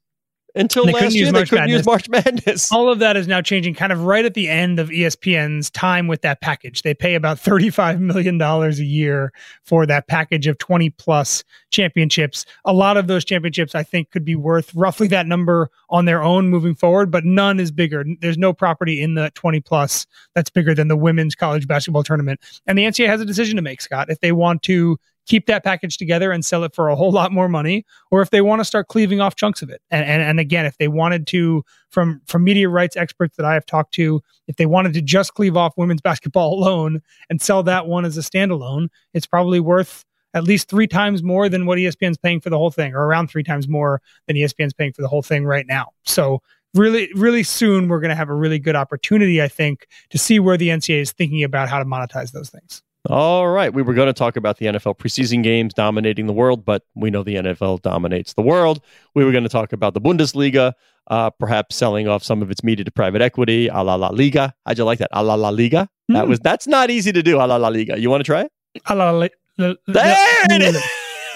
Until 0.56 0.86
last 0.86 1.14
year, 1.14 1.32
they 1.32 1.44
couldn't 1.44 1.70
use 1.70 1.86
March 1.86 2.08
Madness. 2.08 2.72
All 2.72 2.90
of 2.90 3.00
that 3.00 3.18
is 3.18 3.28
now 3.28 3.42
changing 3.42 3.74
kind 3.74 3.92
of 3.92 4.04
right 4.04 4.24
at 4.24 4.34
the 4.34 4.48
end 4.48 4.80
of 4.80 4.90
ESPN's 4.90 5.70
time 5.70 6.08
with 6.08 6.22
that 6.22 6.40
package. 6.40 6.82
They 6.82 6.94
pay 6.94 7.16
about 7.16 7.38
$35 7.38 8.00
million 8.00 8.42
a 8.42 8.70
year 8.72 9.34
for 9.64 9.86
that 9.86 10.08
package 10.08 10.48
of 10.48 10.58
20 10.58 10.90
plus 10.92 11.44
championships. 11.72 12.46
A 12.64 12.72
lot 12.72 12.96
of 12.96 13.08
those 13.08 13.26
championships, 13.26 13.76
I 13.76 13.84
think, 13.84 14.12
could 14.12 14.24
be 14.24 14.36
worth 14.36 14.74
roughly 14.74 15.08
that 15.10 15.28
number 15.28 15.70
on 15.90 16.06
their 16.06 16.24
own 16.24 16.50
moving 16.50 16.74
forward, 16.74 17.12
but 17.12 17.26
none 17.26 17.60
is 17.60 17.72
bigger. 17.72 18.06
There's 18.22 18.38
no 18.38 18.54
property 18.54 19.02
in 19.02 19.16
the 19.16 19.32
20 19.36 19.60
plus 19.60 20.08
that's 20.34 20.50
bigger 20.50 20.74
than 20.74 20.88
the 20.88 20.98
women's 20.98 21.36
college 21.36 21.68
basketball 21.68 22.04
tournament. 22.04 22.40
And 22.66 22.78
the 22.78 22.84
NCAA 22.84 23.08
has 23.08 23.20
a 23.22 23.26
decision 23.26 23.58
to 23.58 23.62
make, 23.62 23.82
Scott. 23.82 24.10
If 24.10 24.22
they 24.22 24.32
want 24.32 24.64
to 24.64 24.98
keep 25.26 25.46
that 25.48 25.64
package 25.64 25.98
together 25.98 26.32
and 26.32 26.46
sell 26.46 26.64
it 26.64 26.74
for 26.74 26.90
a 26.90 26.96
whole 26.96 27.12
lot 27.12 27.32
more 27.32 27.50
money, 27.50 27.86
or 28.12 28.22
if 28.22 28.30
they 28.30 28.42
want 28.42 28.60
to 28.60 28.66
start 28.66 28.88
cleaving 28.88 29.20
off 29.20 29.36
chunks 29.36 29.62
of 29.62 29.70
it. 29.70 29.82
And, 29.92 30.06
and, 30.06 30.22
and 30.22 30.40
again, 30.40 30.66
if 30.66 30.78
they 30.78 30.88
wanted 30.88 31.28
to, 31.28 31.64
from 31.90 32.22
from 32.26 32.44
media 32.44 32.70
rights 32.70 32.96
experts 32.96 33.36
that 33.38 33.46
I 33.46 33.54
have 33.54 33.66
talked 33.66 33.94
to, 33.96 34.22
if 34.48 34.58
they 34.58 34.66
wanted 34.66 34.94
to 34.94 35.02
just 35.02 35.34
cleave 35.34 35.58
off 35.58 35.74
women's 35.78 36.02
basketball 36.10 36.54
alone 36.54 37.02
and 37.30 37.42
sell 37.42 37.64
that 37.64 37.88
one 37.88 38.06
as 38.06 38.18
a 38.18 38.22
standalone, 38.22 38.90
it's 39.14 39.26
probably 39.26 39.60
worth 39.60 40.06
at 40.34 40.44
least 40.44 40.70
three 40.70 40.88
times 40.88 41.24
more 41.24 41.48
than 41.48 41.66
what 41.66 41.78
ESPN's 41.78 42.18
paying 42.18 42.42
for 42.42 42.50
the 42.50 42.58
whole 42.58 42.72
thing, 42.72 42.94
or 42.94 43.06
around 43.06 43.30
three 43.30 43.44
times 43.44 43.68
more 43.68 44.02
than 44.28 44.36
ESPN's 44.36 44.74
paying 44.74 44.92
for 44.92 45.02
the 45.02 45.08
whole 45.08 45.22
thing 45.22 45.46
right 45.46 45.66
now. 45.66 45.92
So 46.04 46.42
really, 46.74 47.10
really 47.16 47.42
soon 47.42 47.88
we're 47.88 48.02
going 48.02 48.10
to 48.10 48.16
have 48.16 48.30
a 48.30 48.34
really 48.34 48.60
good 48.60 48.76
opportunity, 48.76 49.42
I 49.42 49.48
think, 49.48 49.88
to 50.10 50.18
see 50.18 50.40
where 50.40 50.58
the 50.58 50.70
NCAA 50.70 51.02
is 51.02 51.12
thinking 51.14 51.44
about 51.44 51.70
how 51.70 51.80
to 51.80 51.86
monetize 51.86 52.32
those 52.32 52.50
things. 52.50 52.84
All 53.10 53.48
right. 53.48 53.74
We 53.74 53.82
were 53.82 53.94
going 53.94 54.08
to 54.08 54.14
talk 54.14 54.36
about 54.36 54.58
the 54.58 54.66
NFL 54.66 54.98
preseason 54.98 55.44
games 55.44 55.74
dominating 55.74 56.28
the 56.28 56.34
world, 56.34 56.66
but 56.66 56.84
we 56.96 57.10
know 57.10 57.24
the 57.24 57.36
NFL 57.36 57.82
dominates 57.82 58.34
the 58.34 58.42
world. 58.42 58.82
We 59.14 59.24
were 59.24 59.32
going 59.32 59.44
to 59.44 59.50
talk 59.50 59.74
about 59.74 59.94
the 59.94 60.02
Bundesliga, 60.02 60.74
uh, 61.08 61.30
perhaps 61.32 61.76
selling 61.76 62.08
off 62.08 62.24
some 62.24 62.42
of 62.42 62.50
its 62.50 62.64
media 62.64 62.84
to 62.86 62.92
private 62.92 63.22
equity, 63.22 63.68
a 63.68 63.84
la 63.84 63.96
La 63.96 64.10
Liga. 64.10 64.54
How'd 64.66 64.78
you 64.78 64.86
like 64.86 65.00
that? 65.00 65.10
A 65.12 65.24
la 65.24 65.36
La 65.36 65.50
Liga. 65.50 65.90
That 66.10 66.24
hmm. 66.24 66.30
was 66.30 66.40
that's 66.40 66.68
not 66.68 66.90
easy 66.90 67.12
to 67.12 67.22
do. 67.22 67.38
A 67.38 67.46
la 67.46 67.58
La 67.58 67.68
Liga. 67.68 68.00
You 68.00 68.10
want 68.10 68.22
to 68.22 68.26
try 68.26 68.42
it? 68.42 68.52
A 68.88 68.96
la 68.96 69.12
La. 69.12 69.28
There 69.58 69.76
it 69.88 70.62
is. 70.62 70.84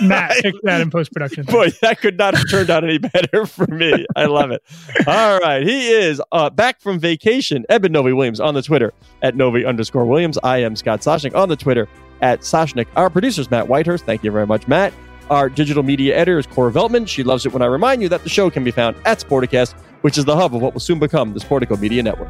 Matt, 0.01 0.33
fix 0.41 0.57
that 0.63 0.81
in 0.81 0.89
post 0.89 1.11
production. 1.11 1.45
Boy, 1.45 1.69
that 1.81 1.99
could 1.99 2.17
not 2.17 2.35
have 2.35 2.49
turned 2.49 2.69
out 2.69 2.83
any 2.83 2.97
better 3.13 3.45
for 3.45 3.67
me. 3.67 4.05
I 4.15 4.25
love 4.25 4.51
it. 4.51 4.63
All 5.07 5.39
right. 5.39 5.65
He 5.65 5.89
is 5.89 6.21
uh, 6.31 6.49
back 6.49 6.79
from 6.79 6.99
vacation. 6.99 7.65
Eben 7.69 7.91
Novy 7.91 8.13
Williams 8.13 8.39
on 8.39 8.53
the 8.53 8.61
Twitter 8.61 8.93
at 9.21 9.35
Novy 9.35 9.65
underscore 9.65 10.05
Williams. 10.05 10.37
I 10.43 10.59
am 10.59 10.75
Scott 10.75 11.01
Soshnick 11.01 11.35
on 11.35 11.49
the 11.49 11.55
Twitter 11.55 11.87
at 12.21 12.41
Soshnick. 12.41 12.87
Our 12.95 13.09
producer's 13.09 13.49
Matt 13.51 13.67
Whitehurst. 13.67 14.01
Thank 14.01 14.23
you 14.23 14.31
very 14.31 14.47
much, 14.47 14.67
Matt. 14.67 14.93
Our 15.29 15.47
digital 15.47 15.83
media 15.83 16.15
editor 16.15 16.39
is 16.39 16.47
Cora 16.47 16.71
Veltman. 16.71 17.07
She 17.07 17.23
loves 17.23 17.45
it 17.45 17.53
when 17.53 17.61
I 17.61 17.67
remind 17.67 18.01
you 18.01 18.09
that 18.09 18.23
the 18.23 18.29
show 18.29 18.49
can 18.49 18.63
be 18.63 18.71
found 18.71 18.95
at 19.05 19.19
Sporticast, 19.19 19.73
which 20.01 20.17
is 20.17 20.25
the 20.25 20.35
hub 20.35 20.55
of 20.55 20.61
what 20.61 20.73
will 20.73 20.81
soon 20.81 20.97
become 20.97 21.33
the 21.33 21.39
Sportico 21.39 21.79
Media 21.79 22.01
Network. 22.01 22.29